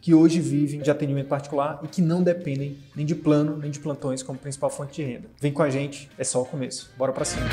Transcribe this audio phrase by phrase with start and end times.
[0.00, 3.80] que hoje vivem de atendimento particular e que não dependem nem de plano nem de
[3.80, 5.28] plantões como principal fonte de renda.
[5.40, 6.90] Vem com a gente, é só o começo.
[6.96, 7.46] Bora para cima.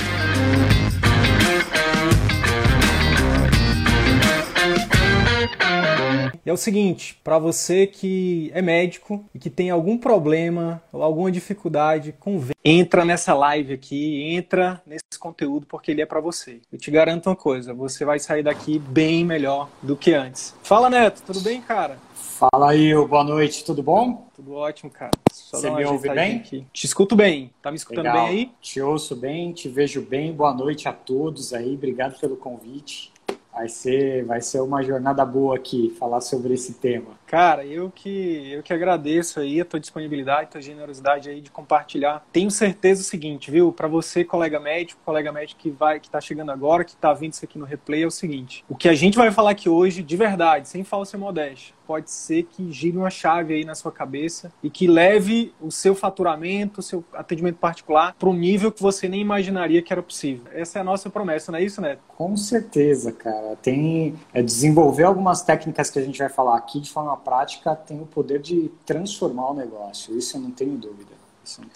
[6.49, 11.31] é o seguinte, para você que é médico e que tem algum problema ou alguma
[11.31, 16.61] dificuldade com entra nessa live aqui, entra nesse conteúdo porque ele é para você.
[16.71, 20.55] Eu te garanto uma coisa, você vai sair daqui bem melhor do que antes.
[20.63, 21.97] Fala, Neto, tudo bem, cara?
[22.37, 24.27] Fala aí, boa noite, tudo bom?
[24.35, 25.09] Tudo ótimo, cara.
[25.33, 26.37] Só Você me ouve bem?
[26.37, 26.67] Aqui.
[26.71, 27.51] Te escuto bem.
[27.63, 28.27] Tá me escutando Legal.
[28.27, 28.51] bem aí?
[28.61, 30.31] Te ouço bem, te vejo bem.
[30.31, 31.73] Boa noite a todos aí.
[31.73, 33.11] Obrigado pelo convite.
[33.51, 37.17] Vai ser, vai ser uma jornada boa aqui falar sobre esse tema.
[37.27, 41.51] Cara, eu que eu que agradeço aí a tua disponibilidade, a tua generosidade aí de
[41.51, 42.25] compartilhar.
[42.31, 43.73] Tenho certeza o seguinte, viu?
[43.73, 47.33] Para você, colega médico, colega médico que vai que tá chegando agora, que tá vendo
[47.33, 50.01] isso aqui no replay é o seguinte: o que a gente vai falar aqui hoje,
[50.01, 54.51] de verdade, sem falsa modéstia, pode ser que gire uma chave aí na sua cabeça
[54.63, 59.09] e que leve o seu faturamento, o seu atendimento particular para um nível que você
[59.09, 60.45] nem imaginaria que era possível.
[60.53, 62.01] Essa é a nossa promessa, não é isso, Neto?
[62.07, 63.57] Com certeza, cara.
[63.61, 68.01] Tem é, desenvolver algumas técnicas que a gente vai falar aqui de forma prática tem
[68.01, 70.17] o poder de transformar o negócio.
[70.17, 71.17] Isso eu não tenho dúvida.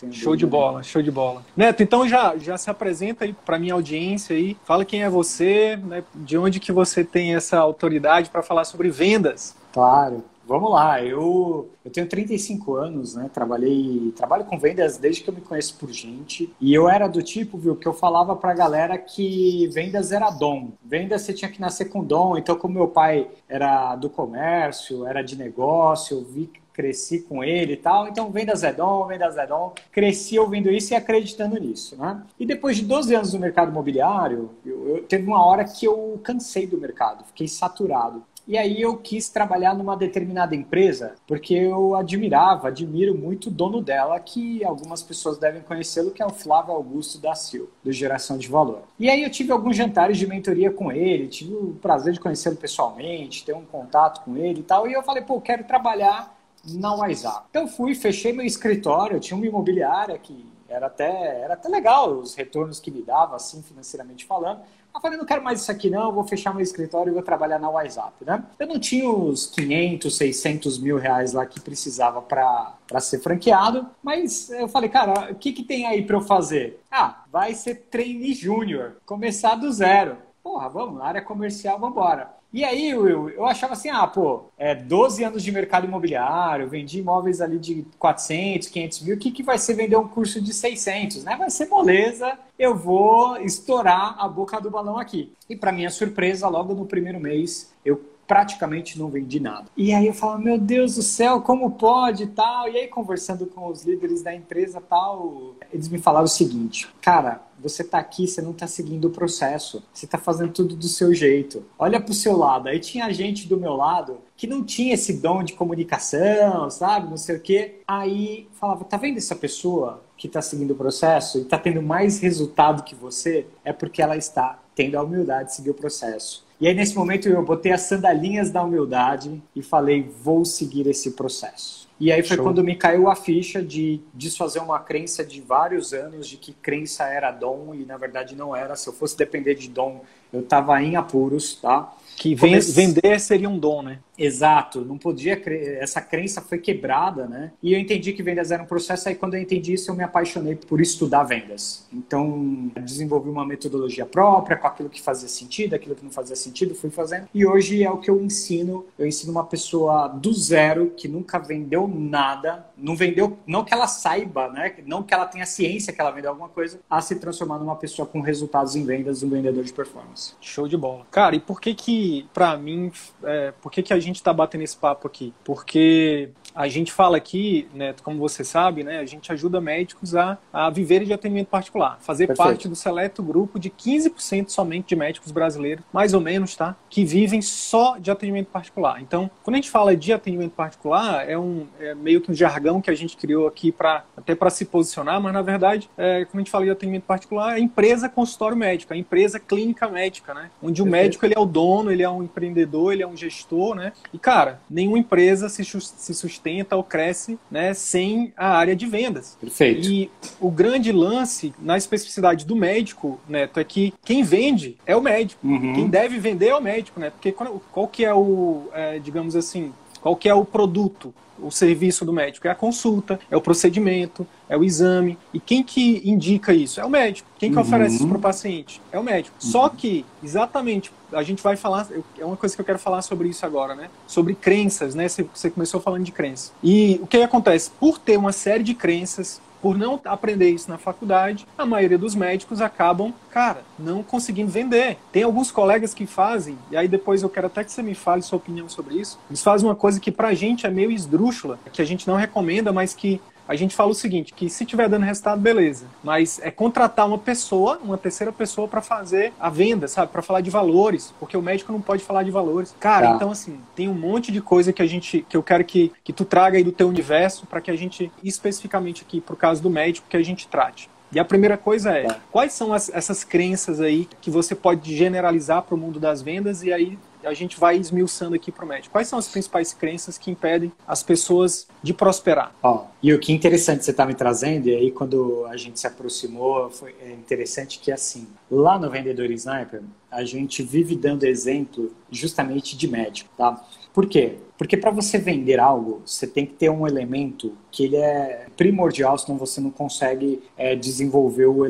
[0.04, 1.46] Não show de bola, show de bola.
[1.56, 4.58] Neto, então já, já se apresenta aí para minha audiência aí.
[4.66, 8.90] Fala quem é você, né, de onde que você tem essa autoridade para falar sobre
[8.90, 9.56] vendas.
[9.72, 10.26] Claro.
[10.52, 13.32] Vamos lá, eu, eu tenho 35 anos, né?
[13.34, 16.54] Trabalhei, trabalho com vendas desde que eu me conheço por gente.
[16.60, 20.74] E eu era do tipo, viu, que eu falava pra galera que vendas era dom.
[20.84, 22.36] Vendas você tinha que nascer com dom.
[22.36, 27.74] Então, como meu pai era do comércio, era de negócio, eu vi cresci com ele
[27.74, 28.08] e tal.
[28.08, 29.74] Então, vendas é dom, vendas é dom.
[29.92, 32.24] Cresci ouvindo isso e acreditando nisso, né?
[32.40, 36.20] E depois de 12 anos no mercado imobiliário, eu, eu, teve uma hora que eu
[36.24, 38.24] cansei do mercado, fiquei saturado.
[38.52, 43.82] E aí eu quis trabalhar numa determinada empresa, porque eu admirava, admiro muito o dono
[43.82, 48.38] dela, que algumas pessoas devem conhecê-lo, que é o Flávio Augusto da Silva, do Geração
[48.38, 48.82] de Valor.
[49.00, 52.58] E aí eu tive alguns jantares de mentoria com ele, tive o prazer de conhecê-lo
[52.58, 56.94] pessoalmente, ter um contato com ele e tal, e eu falei, pô, quero trabalhar na
[56.94, 57.46] WhatsApp.
[57.52, 62.12] Então fui, fechei meu escritório, eu tinha uma imobiliária que era até, era até legal
[62.12, 64.62] os retornos que me dava, assim, financeiramente falando.
[64.94, 67.60] Eu falei, não quero mais isso aqui não, vou fechar meu escritório e vou trabalhar
[67.60, 68.44] na WhatsApp, né?
[68.60, 74.50] Eu não tinha os 500, 600 mil reais lá que precisava para ser franqueado, mas
[74.50, 76.82] eu falei, cara, o que, que tem aí para eu fazer?
[76.92, 80.18] Ah, vai ser trainee júnior, começar do zero.
[80.44, 82.41] Porra, vamos, área comercial, vamos embora.
[82.54, 87.00] E aí, Will, eu achava assim, ah, pô, é 12 anos de mercado imobiliário, vendi
[87.00, 90.54] imóveis ali de 400, 500 mil, o que, que vai ser vender um curso de
[90.54, 91.38] 600, né?
[91.38, 95.32] Vai ser moleza, eu vou estourar a boca do balão aqui.
[95.50, 99.66] E para minha surpresa, logo no primeiro mês, eu praticamente não vendi nada.
[99.76, 102.70] E aí eu falo, meu Deus do céu, como pode tal?
[102.70, 107.42] E aí conversando com os líderes da empresa tal, eles me falaram o seguinte, cara,
[107.62, 111.14] você está aqui, você não está seguindo o processo, você está fazendo tudo do seu
[111.14, 111.64] jeito.
[111.78, 112.68] Olha para o seu lado.
[112.68, 117.10] Aí tinha gente do meu lado que não tinha esse dom de comunicação, sabe?
[117.10, 117.82] Não sei o quê.
[117.88, 122.20] Aí falava, tá vendo essa pessoa que está seguindo o processo e está tendo mais
[122.20, 123.46] resultado que você?
[123.64, 126.46] É porque ela está tendo a humildade de seguir o processo.
[126.60, 131.12] E aí, nesse momento, eu botei as sandalinhas da humildade e falei: vou seguir esse
[131.12, 131.81] processo.
[132.02, 132.44] E aí foi Show.
[132.44, 137.04] quando me caiu a ficha de desfazer uma crença de vários anos de que crença
[137.04, 138.76] era dom e na verdade não era.
[138.76, 140.02] Se eu fosse depender de dom,
[140.34, 141.94] eu estava em apuros, tá?
[142.18, 142.72] Que Comece...
[142.72, 144.00] vender seria um dom, né?
[144.24, 147.52] Exato, não podia crer, essa crença foi quebrada, né?
[147.62, 150.04] E eu entendi que vendas era um processo, aí quando eu entendi isso, eu me
[150.04, 151.88] apaixonei por estudar vendas.
[151.92, 156.76] Então, desenvolvi uma metodologia própria, com aquilo que fazia sentido, aquilo que não fazia sentido,
[156.76, 157.28] fui fazendo.
[157.34, 158.86] E hoje é o que eu ensino.
[158.98, 163.88] Eu ensino uma pessoa do zero, que nunca vendeu nada, não vendeu, não que ela
[163.88, 164.76] saiba, né?
[164.86, 168.06] Não que ela tenha ciência que ela vendeu alguma coisa, a se transformar numa pessoa
[168.06, 170.34] com resultados em vendas, um vendedor de performance.
[170.40, 171.08] Show de bola.
[171.10, 172.92] Cara, e por que que, pra mim,
[173.24, 175.34] é, por que que a gente tá batendo esse papo aqui?
[175.44, 180.38] Porque a gente fala aqui, né, como você sabe, né, a gente ajuda médicos a,
[180.52, 182.48] a viverem de atendimento particular, fazer Perfeito.
[182.48, 187.06] parte do seleto grupo de 15% somente de médicos brasileiros, mais ou menos, tá, que
[187.06, 189.02] vivem só de atendimento particular.
[189.02, 192.82] Então, quando a gente fala de atendimento particular, é um é meio que um jargão
[192.82, 196.36] que a gente criou aqui para até para se posicionar, mas na verdade, é, quando
[196.36, 200.50] a gente fala de atendimento particular, é empresa consultório médico, é empresa clínica médica, né,
[200.62, 203.76] onde o médico ele é o dono, ele é um empreendedor, ele é um gestor,
[203.76, 208.86] né, e cara, nenhuma empresa se, se sustenta ou cresce né, sem a área de
[208.86, 209.38] vendas.
[209.40, 209.88] Perfeito.
[209.88, 210.10] E
[210.40, 215.46] o grande lance na especificidade do médico, Neto, é que quem vende é o médico.
[215.46, 215.74] Uhum.
[215.74, 217.10] Quem deve vender é o médico, né?
[217.10, 221.14] Porque qual, qual que é o, é, digamos assim, qual que é o produto?
[221.42, 222.48] O serviço do médico?
[222.48, 225.18] É a consulta, é o procedimento, é o exame.
[225.34, 226.80] E quem que indica isso?
[226.80, 227.28] É o médico.
[227.40, 227.64] Quem que uhum.
[227.64, 228.82] oferece isso para o paciente?
[228.92, 229.36] É o médico.
[229.42, 229.50] Uhum.
[229.50, 233.28] Só que, exatamente, a gente vai falar, é uma coisa que eu quero falar sobre
[233.28, 233.90] isso agora, né?
[234.08, 235.08] Sobre crenças, né?
[235.08, 236.54] Você começou falando de crenças.
[236.64, 237.72] E o que acontece?
[237.80, 242.16] Por ter uma série de crenças, por não aprender isso na faculdade, a maioria dos
[242.16, 244.98] médicos acabam, cara, não conseguindo vender.
[245.12, 248.22] Tem alguns colegas que fazem, e aí depois eu quero até que você me fale
[248.22, 249.20] sua opinião sobre isso.
[249.30, 252.74] Eles fazem uma coisa que pra gente é meio esdrúxula, que a gente não recomenda,
[252.74, 255.86] mas que a gente fala o seguinte, que se tiver dando resultado, beleza.
[256.02, 260.12] Mas é contratar uma pessoa, uma terceira pessoa para fazer a venda, sabe?
[260.12, 262.74] Para falar de valores, porque o médico não pode falar de valores.
[262.80, 263.16] Cara, tá.
[263.16, 266.14] então assim, tem um monte de coisa que a gente que eu quero que, que
[266.14, 269.70] tu traga aí do teu universo para que a gente especificamente aqui pro caso do
[269.70, 270.90] médico que a gente trate.
[271.12, 272.20] E a primeira coisa é, tá.
[272.32, 276.64] quais são as, essas crenças aí que você pode generalizar para o mundo das vendas
[276.64, 278.92] e aí a gente vai esmiuçando aqui para o médico.
[278.92, 282.54] Quais são as principais crenças que impedem as pessoas de prosperar?
[282.62, 285.88] Ó, e o que interessante você está me trazendo, e aí quando a gente se
[285.88, 291.92] aproximou, foi é interessante que assim, lá no Vendedor Sniper, a gente vive dando exemplo
[292.12, 293.66] justamente de médico, tá?
[293.94, 294.38] Por quê?
[294.58, 299.18] Porque para você vender algo, você tem que ter um elemento que ele é primordial,
[299.18, 301.62] senão você não consegue é, desenvolver o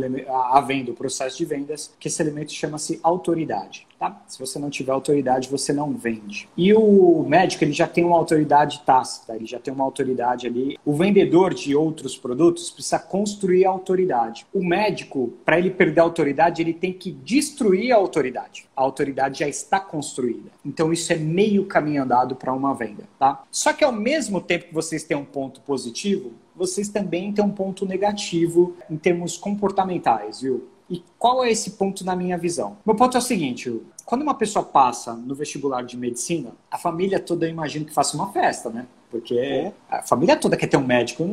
[0.53, 3.87] a venda, o processo de vendas, que esse elemento chama-se autoridade.
[4.01, 4.19] Tá?
[4.27, 6.49] Se você não tiver autoridade, você não vende.
[6.57, 10.75] E o médico ele já tem uma autoridade tácita, ele já tem uma autoridade ali.
[10.83, 14.43] O vendedor de outros produtos precisa construir a autoridade.
[14.51, 18.65] O médico, para ele perder a autoridade, ele tem que destruir a autoridade.
[18.75, 20.49] A autoridade já está construída.
[20.65, 23.43] Então isso é meio caminho andado para uma venda, tá?
[23.51, 27.51] Só que ao mesmo tempo que vocês têm um ponto positivo, vocês também têm um
[27.51, 30.67] ponto negativo em termos comportamentais, viu?
[30.91, 32.75] E qual é esse ponto na minha visão?
[32.85, 37.17] Meu ponto é o seguinte, quando uma pessoa passa no vestibular de medicina, a família
[37.17, 38.85] toda eu imagino que faça uma festa, né?
[39.09, 41.23] Porque a família toda quer ter um médico,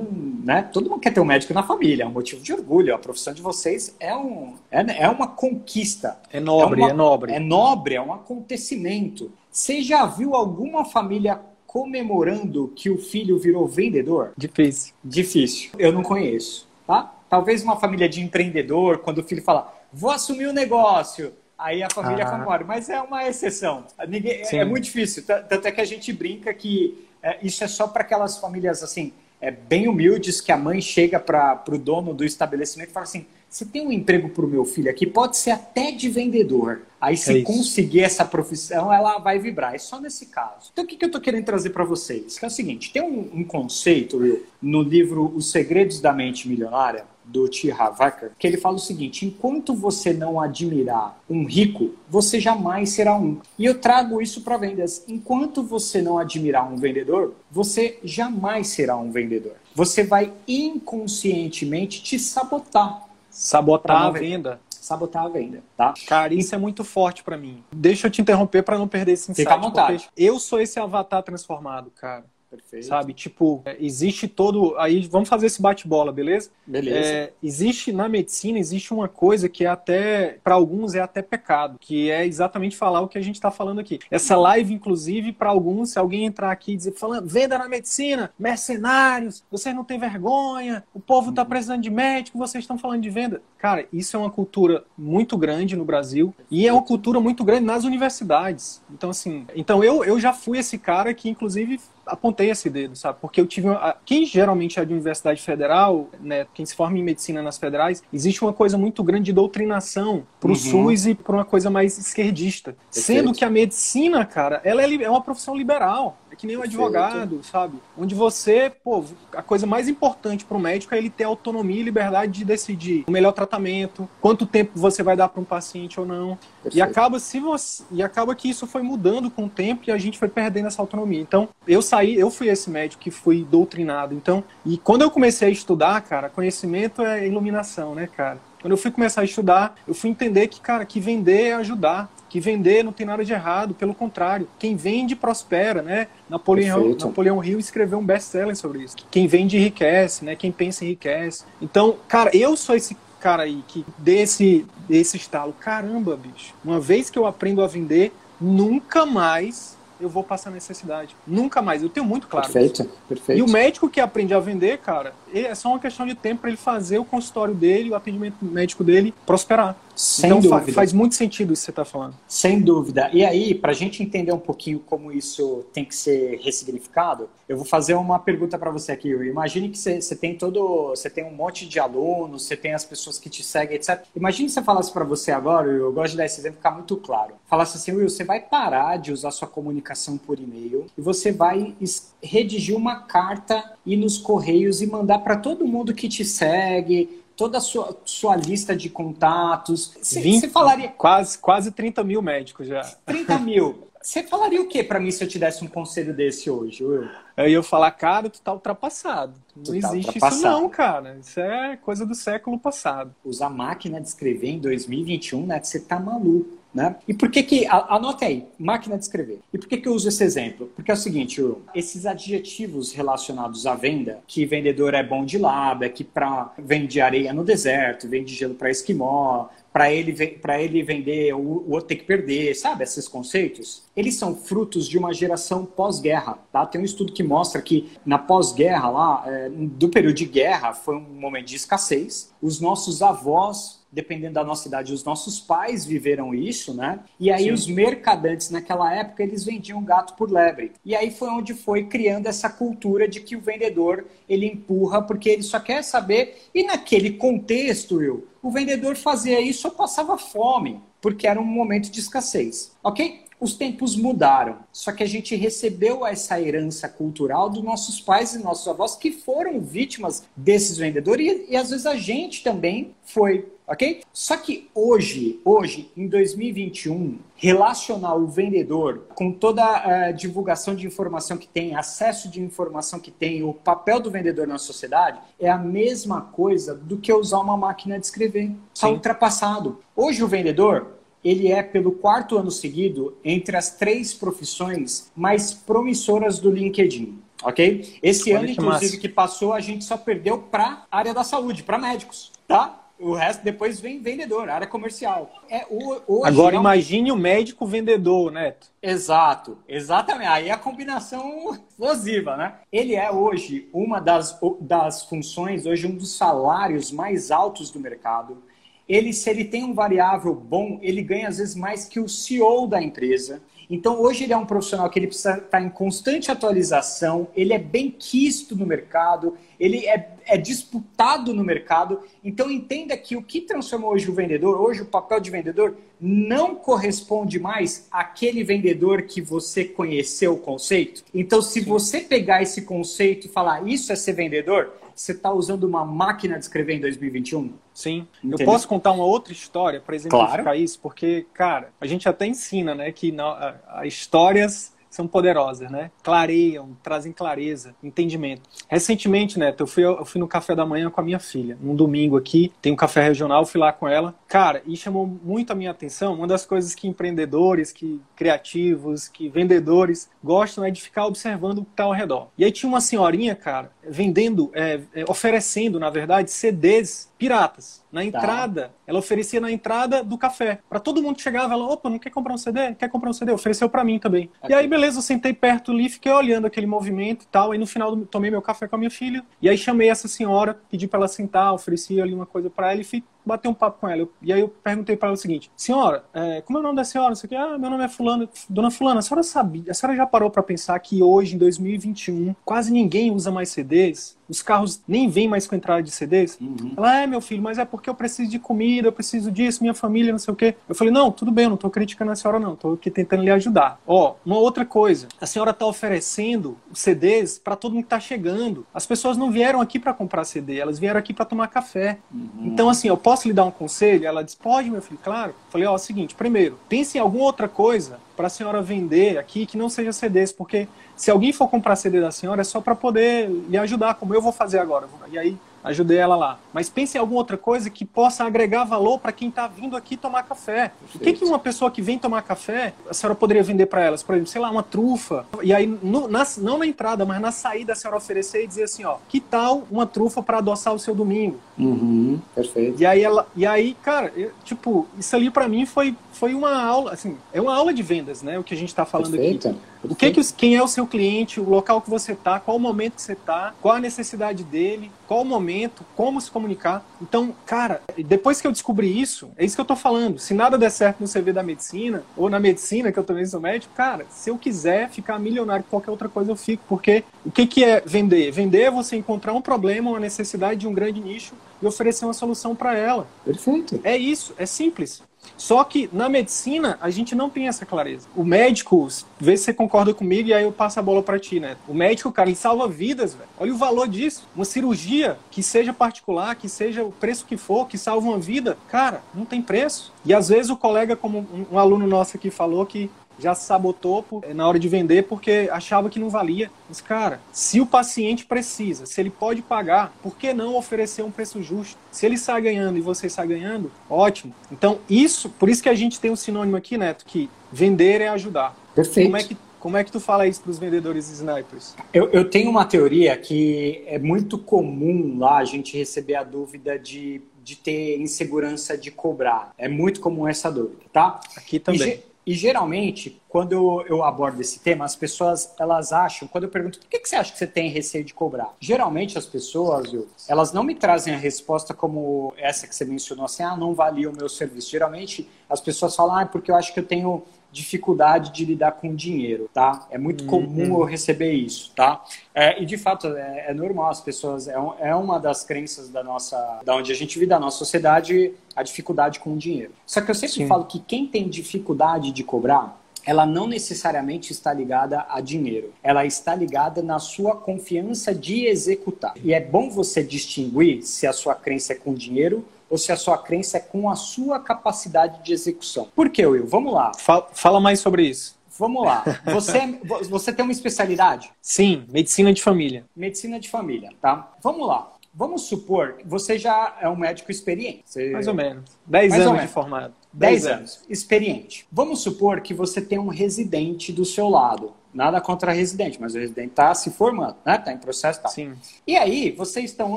[0.45, 0.63] né?
[0.63, 2.95] Todo mundo quer ter um médico na família, é um motivo de orgulho.
[2.95, 6.19] A profissão de vocês é, um, é, é uma conquista.
[6.33, 7.33] É nobre, é, uma, é nobre.
[7.33, 9.33] É nobre, é um acontecimento.
[9.51, 14.33] Você já viu alguma família comemorando que o filho virou vendedor?
[14.37, 14.95] Difícil.
[15.05, 15.71] Difícil.
[15.79, 17.18] Eu não conheço, tá?
[17.29, 21.83] Talvez uma família de empreendedor, quando o filho fala, vou assumir o um negócio, aí
[21.83, 22.31] a família ah.
[22.31, 22.65] comemora.
[22.65, 23.87] Mas é uma exceção.
[24.09, 25.25] Ninguém, é, é muito difícil.
[25.25, 29.13] Tanto é que a gente brinca que é, isso é só para aquelas famílias assim,
[29.41, 33.27] é, bem humildes, que a mãe chega para o dono do estabelecimento e fala assim:
[33.49, 36.83] você tem um emprego para o meu filho aqui, pode ser até de vendedor.
[37.01, 39.75] Aí, se é conseguir essa profissão, ela vai vibrar.
[39.75, 40.71] É só nesse caso.
[40.73, 42.39] Então, o que, que eu estou querendo trazer para vocês?
[42.39, 46.49] Que é o seguinte: tem um, um conceito Will, no livro Os Segredos da Mente
[46.49, 47.71] Milionária, do T.
[47.71, 53.17] Harvacker, que ele fala o seguinte: enquanto você não admirar um rico, você jamais será
[53.17, 53.41] um.
[53.59, 55.05] E eu trago isso para vendas.
[55.07, 59.55] Enquanto você não admirar um vendedor, você jamais será um vendedor.
[59.75, 63.07] Você vai inconscientemente te sabotar.
[63.31, 65.93] Sabotar a venda sabotar a venda, tá?
[66.07, 67.63] Cara, isso é muito forte para mim.
[67.71, 69.47] Deixa eu te interromper para não perder esse insight.
[69.47, 70.09] Fica à vontade.
[70.17, 72.25] Eu sou esse avatar transformado, cara.
[72.51, 72.87] Perfeito.
[72.87, 73.13] Sabe?
[73.13, 74.75] Tipo, é, existe todo.
[74.79, 76.51] Aí vamos fazer esse bate-bola, beleza?
[76.67, 77.09] Beleza.
[77.09, 81.79] É, existe na medicina, existe uma coisa que é até, para alguns, é até pecado,
[81.79, 83.99] que é exatamente falar o que a gente está falando aqui.
[84.11, 88.33] Essa live, inclusive, para alguns, se alguém entrar aqui e dizer, falando, venda na medicina,
[88.39, 93.11] mercenários, vocês não têm vergonha, o povo está precisando de médico, vocês estão falando de
[93.11, 93.43] venda.
[93.59, 97.65] Cara, isso é uma cultura muito grande no Brasil e é uma cultura muito grande
[97.65, 98.81] nas universidades.
[98.91, 103.19] Então, assim, então eu, eu já fui esse cara que, inclusive, apontei esse dedo, sabe?
[103.21, 103.69] Porque eu tive.
[103.69, 106.47] Uma, quem geralmente é de universidade federal, né?
[106.55, 110.51] Quem se forma em medicina nas federais, existe uma coisa muito grande de doutrinação pro
[110.51, 110.57] uhum.
[110.57, 112.73] SUS e para uma coisa mais esquerdista.
[112.73, 113.07] Perfeito.
[113.07, 117.41] Sendo que a medicina, cara, ela é, é uma profissão liberal que nem um advogado,
[117.43, 117.79] sabe?
[117.97, 119.05] Onde você, pô,
[119.35, 123.05] a coisa mais importante para o médico é ele ter autonomia e liberdade de decidir
[123.09, 126.39] o melhor tratamento, quanto tempo você vai dar para um paciente ou não.
[126.63, 126.77] Perfeito.
[126.77, 129.99] E acaba se você e acaba que isso foi mudando com o tempo e a
[129.99, 131.21] gente foi perdendo essa autonomia.
[131.21, 134.15] Então, eu saí, eu fui esse médico que fui doutrinado.
[134.15, 138.39] Então, e quando eu comecei a estudar, cara, conhecimento é iluminação, né, cara?
[138.61, 142.11] Quando eu fui começar a estudar, eu fui entender que, cara, que vender é ajudar,
[142.29, 146.09] que vender não tem nada de errado, pelo contrário, quem vende prospera, né?
[146.29, 148.97] Napoleão, Napoleão Hill escreveu um best-seller sobre isso.
[149.11, 150.37] Quem vende enriquece, né?
[150.37, 151.45] Quem pensa enriquece.
[151.61, 156.55] Então, cara, eu sou esse cara aí que desse desse estalo, caramba, bicho.
[156.65, 161.17] Uma vez que eu aprendo a vender, nunca mais eu vou passar necessidade.
[161.27, 161.83] Nunca mais.
[161.83, 162.47] Eu tenho muito claro.
[162.47, 162.91] Perfeito, isso.
[163.09, 163.39] perfeito.
[163.39, 166.51] E o médico que aprende a vender, cara, é só uma questão de tempo para
[166.51, 169.77] ele fazer o consultório dele, o atendimento médico dele prosperar.
[169.99, 170.73] Sem então, dúvida.
[170.73, 172.15] faz muito sentido isso que você está falando.
[172.29, 173.11] Sem dúvida.
[173.13, 177.57] E aí, para a gente entender um pouquinho como isso tem que ser ressignificado, eu
[177.57, 179.09] vou fazer uma pergunta para você aqui.
[179.09, 182.85] Imagine que você, você tem todo, você tem um monte de alunos, você tem as
[182.85, 184.05] pessoas que te seguem, etc.
[184.15, 186.97] Imagine se eu falasse para você agora, eu gosto de dar esse exemplo ficar muito
[186.97, 187.35] claro.
[187.47, 191.75] Falasse assim, Will, você vai parar de usar sua comunicação por e-mail e você vai
[192.23, 197.59] redigir uma carta e nos correios e mandar para todo mundo que te segue, toda
[197.59, 199.97] a sua, sua lista de contatos.
[200.03, 200.89] Você falaria.
[200.89, 202.83] Quase, quase 30 mil médicos já.
[203.07, 203.89] 30 mil.
[204.03, 207.09] Você falaria o que para mim se eu te desse um conselho desse hoje, Will?
[207.37, 209.35] Eu ia falar, cara, tu tá ultrapassado.
[209.55, 211.17] Não tu tá existe tá isso não, cara.
[211.21, 213.15] Isso é coisa do século passado.
[213.25, 215.61] Usar máquina de escrever em 2021, né?
[215.63, 216.58] Você tá maluco.
[216.75, 216.97] Né?
[217.09, 219.41] E por que que, anote aí, máquina de escrever.
[219.53, 220.71] E por que que eu uso esse exemplo?
[220.77, 221.43] Porque é o seguinte,
[221.75, 227.33] esses adjetivos relacionados à venda, que vendedor é bom de lábia, que pra, vende areia
[227.33, 230.15] no deserto, vende gelo para esquimó, para ele,
[230.61, 232.83] ele vender, o, o outro tem que perder, sabe?
[232.83, 236.67] Esses conceitos, eles são frutos de uma geração pós-guerra, tá?
[236.67, 240.97] Tem um estudo que mostra que na pós-guerra lá, é, do período de guerra, foi
[240.97, 242.33] um momento de escassez.
[242.43, 247.01] Os nossos avós dependendo da nossa idade, os nossos pais viveram isso, né?
[247.19, 247.53] E aí Sim.
[247.53, 250.73] os mercadantes naquela época, eles vendiam gato por lebre.
[250.85, 255.31] E aí foi onde foi criando essa cultura de que o vendedor, ele empurra porque
[255.31, 256.43] ele só quer saber.
[256.55, 261.91] E naquele contexto, Will, o vendedor fazia isso ou passava fome, porque era um momento
[261.91, 263.25] de escassez, ok?
[263.41, 268.43] Os tempos mudaram, só que a gente recebeu essa herança cultural dos nossos pais e
[268.43, 273.47] nossos avós que foram vítimas desses vendedores e, e às vezes a gente também foi
[273.69, 274.01] ok?
[274.13, 281.37] Só que hoje, hoje, em 2021, relacionar o vendedor com toda a divulgação de informação
[281.37, 285.59] que tem, acesso de informação que tem, o papel do vendedor na sociedade, é a
[285.59, 288.51] mesma coisa do que usar uma máquina de escrever.
[288.73, 289.79] Está ultrapassado.
[289.95, 296.39] Hoje o vendedor, ele é, pelo quarto ano seguido, entre as três profissões mais promissoras
[296.39, 297.19] do LinkedIn.
[297.43, 297.99] Ok?
[298.03, 298.99] Esse Olha ano, que inclusive, massa.
[298.99, 302.33] que passou, a gente só perdeu para a área da saúde, para médicos.
[302.49, 302.88] Tá?
[302.99, 305.31] O resto depois vem vendedor, área comercial.
[305.49, 308.67] É, hoje, Agora é imagine o médico vendedor, Neto.
[308.83, 310.29] Exato, exatamente.
[310.29, 312.55] Aí é a combinação explosiva, né?
[312.73, 318.43] Ele é hoje uma das, das funções, hoje um dos salários mais altos do mercado.
[318.89, 322.67] Ele, se ele tem um variável bom, ele ganha às vezes mais que o CEO
[322.67, 323.41] da empresa.
[323.71, 327.59] Então, hoje ele é um profissional que ele precisa estar em constante atualização, ele é
[327.59, 332.01] bem quisto no mercado, ele é, é disputado no mercado.
[332.23, 336.55] Então, entenda que o que transforma hoje o vendedor, hoje o papel de vendedor, não
[336.55, 341.03] corresponde mais àquele vendedor que você conheceu o conceito.
[341.13, 345.65] Então, se você pegar esse conceito e falar isso é ser vendedor, você está usando
[345.65, 347.53] uma máquina de escrever em 2021?
[347.73, 348.07] Sim.
[348.23, 348.45] Entendeu?
[348.45, 350.59] Eu posso contar uma outra história para exemplificar claro.
[350.59, 355.71] isso, porque, cara, a gente até ensina, né, que na, a, a histórias são poderosas,
[355.71, 355.93] né?
[356.03, 358.43] Clareiam, trazem clareza, entendimento.
[358.69, 361.77] Recentemente, Neto, eu fui, eu fui no café da manhã com a minha filha, num
[361.77, 364.13] domingo aqui, tem um café regional, fui lá com ela.
[364.29, 369.27] Cara, e chamou muito a minha atenção, uma das coisas que empreendedores, que criativos, que
[369.27, 372.29] vendedores gostam é de ficar observando o que está ao redor.
[372.37, 377.83] E aí tinha uma senhorinha, cara, vendendo, é, é, oferecendo, na verdade, CDs piratas.
[377.91, 378.07] Na tá.
[378.07, 378.71] entrada, tá.
[378.87, 380.59] ela oferecia na entrada do café.
[380.69, 382.75] Para todo mundo que chegava, ela, opa, não quer comprar um CD?
[382.75, 383.33] Quer comprar um CD?
[383.33, 384.31] Ofereceu para mim também.
[384.43, 384.53] Aqui.
[384.53, 387.53] E aí, beleza, eu sentei perto ali, fiquei olhando aquele movimento e tal.
[387.53, 389.25] Aí no final, tomei meu café com a minha filha.
[389.41, 392.83] E aí chamei essa senhora, pedi para ela sentar, ofereci ali uma coisa para ela
[392.83, 394.03] e fui bater um papo com ela.
[394.03, 396.77] Eu, e aí eu perguntei para ela o seguinte: Senhora, é, como é o nome
[396.77, 397.13] da senhora?
[397.13, 398.29] Isso aqui, ah, meu nome é Fulano.
[398.49, 402.35] Dona Fulana, a senhora sabia, a senhora já parou para pensar que hoje, em 2021,
[402.45, 404.18] quase ninguém usa mais CDs?
[404.29, 406.39] Os carros nem vêm mais com entrada de CDs.
[406.41, 406.75] Uhum.
[406.77, 409.75] Ela, é, meu filho, mas é porque eu preciso de comida, eu preciso disso, minha
[409.75, 410.55] família, não sei o quê.
[410.69, 412.55] Eu falei, não, tudo bem, eu não tô criticando a senhora, não.
[412.55, 413.81] Tô aqui tentando lhe ajudar.
[413.87, 415.09] Ó, uma outra coisa.
[415.21, 418.67] A senhora tá oferecendo CDs para todo mundo que tá chegando.
[418.73, 421.99] As pessoas não vieram aqui para comprar CD, elas vieram aqui para tomar café.
[422.13, 422.47] Uhum.
[422.47, 424.07] Então, assim, eu posso lhe dar um conselho?
[424.07, 425.31] Ela disse, pode, meu filho, claro.
[425.31, 428.61] Eu falei, ó, é o seguinte, primeiro, pense em alguma outra coisa para a senhora
[428.61, 432.45] vender aqui que não seja CDs, porque se alguém for comprar CD da senhora é
[432.45, 434.89] só para poder lhe ajudar, como eu vou fazer agora.
[435.13, 436.39] E aí ajudei ela lá.
[436.53, 439.97] Mas pense em alguma outra coisa que possa agregar valor para quem está vindo aqui
[439.97, 440.73] tomar café.
[440.95, 444.03] O que, que uma pessoa que vem tomar café, a senhora poderia vender para elas?
[444.03, 445.27] Por exemplo, sei lá, uma trufa.
[445.43, 448.65] E aí, no, na, não na entrada, mas na saída, a senhora oferecer e dizer
[448.65, 451.39] assim: ó, que tal uma trufa para adoçar o seu domingo?
[451.59, 452.81] Uhum, perfeito.
[452.81, 456.61] E aí, ela, e aí cara, eu, tipo, isso ali para mim foi, foi uma
[456.61, 458.37] aula, assim, é uma aula de vendas, né?
[458.39, 459.49] O que a gente está falando perfeito.
[459.49, 459.59] aqui.
[459.85, 462.61] O que, que quem é o seu cliente, o local que você está, qual o
[462.61, 466.85] momento que você está, qual a necessidade dele, qual o momento, como se comunicar.
[467.01, 470.19] Então, cara, depois que eu descobri isso, é isso que eu tô falando.
[470.19, 473.41] Se nada der certo no CV da medicina, ou na medicina, que eu também sou
[473.41, 476.65] médico, cara, se eu quiser ficar milionário com qualquer outra coisa, eu fico.
[476.69, 478.33] Porque o que, que é vender?
[478.33, 482.13] Vender é você encontrar um problema, uma necessidade de um grande nicho e oferecer uma
[482.13, 483.07] solução para ela.
[483.25, 483.81] Perfeito.
[483.85, 485.01] É isso, é simples.
[485.37, 488.09] Só que na medicina a gente não tem essa clareza.
[488.17, 491.41] O médico, vê se você concorda comigo e aí eu passo a bola para ti,
[491.41, 491.57] né?
[491.67, 493.29] O médico, cara, ele salva vidas, velho.
[493.39, 494.27] Olha o valor disso.
[494.35, 498.57] Uma cirurgia que seja particular, que seja o preço que for, que salva uma vida,
[498.69, 499.93] cara, não tem preço.
[500.05, 504.23] E às vezes o colega, como um, aluno nosso aqui falou, que já sabotou por,
[504.35, 506.51] na hora de vender porque achava que não valia.
[506.69, 511.11] Mas, cara, se o paciente precisa, se ele pode pagar, por que não oferecer um
[511.11, 511.77] preço justo?
[511.91, 514.35] Se ele sai ganhando e você sai ganhando, ótimo.
[514.51, 518.09] Então, isso, por isso que a gente tem um sinônimo aqui, Neto, que vender é
[518.09, 518.57] ajudar.
[518.75, 519.07] Perfeito.
[519.07, 521.75] Como é que como é que tu fala isso para os vendedores snipers?
[521.93, 526.79] Eu, eu, tenho uma teoria que é muito comum lá a gente receber a dúvida
[526.79, 529.53] de, de ter insegurança de cobrar.
[529.59, 531.21] É muito comum essa dúvida, tá?
[531.37, 531.89] Aqui também.
[531.89, 532.03] E
[532.35, 536.99] geralmente, quando eu, abordo esse tema, as pessoas elas acham, quando eu pergunto por que,
[536.99, 538.55] que você acha que você tem receio de cobrar?
[538.61, 543.25] Geralmente as pessoas, viu, elas não me trazem a resposta como essa que você mencionou,
[543.25, 544.71] assim, ah, não valia o meu serviço.
[544.71, 548.95] Geralmente as pessoas falam, ah, porque eu acho que eu tenho dificuldade de lidar com
[548.95, 549.87] dinheiro, tá?
[549.91, 550.31] É muito uhum.
[550.31, 552.05] comum eu receber isso, tá?
[552.35, 555.89] É, e de fato é, é, normal as pessoas é, um, é uma das crenças
[555.89, 559.73] da nossa, da onde a gente vive da nossa sociedade, a dificuldade com o dinheiro.
[559.87, 560.47] Só que eu sempre Sim.
[560.47, 565.73] falo que quem tem dificuldade de cobrar ela não necessariamente está ligada a dinheiro.
[565.83, 569.15] Ela está ligada na sua confiança de executar.
[569.25, 572.97] E é bom você distinguir se a sua crença é com dinheiro ou se a
[572.97, 575.89] sua crença é com a sua capacidade de execução.
[575.95, 576.47] Por que, Will?
[576.47, 576.93] Vamos lá.
[576.99, 578.39] Fala, fala mais sobre isso.
[578.59, 579.05] Vamos lá.
[579.27, 579.79] Você,
[580.09, 581.31] você tem uma especialidade?
[581.41, 582.85] Sim, medicina de família.
[582.95, 584.33] Medicina de família, tá?
[584.43, 584.93] Vamos lá.
[585.15, 587.83] Vamos supor que você já é um médico experiente.
[587.85, 588.11] Você...
[588.11, 588.65] Mais ou menos.
[588.87, 589.43] Dez anos menos.
[589.43, 589.95] de formado.
[590.13, 590.81] Dez anos.
[590.89, 591.67] Experiente.
[591.73, 594.73] Vamos supor que você tem um residente do seu lado.
[594.99, 597.55] Nada contra residente, mas o residente está se formando, né?
[597.55, 598.29] Está em processo, tá.
[598.31, 598.57] Sim.
[598.85, 599.97] E aí, vocês estão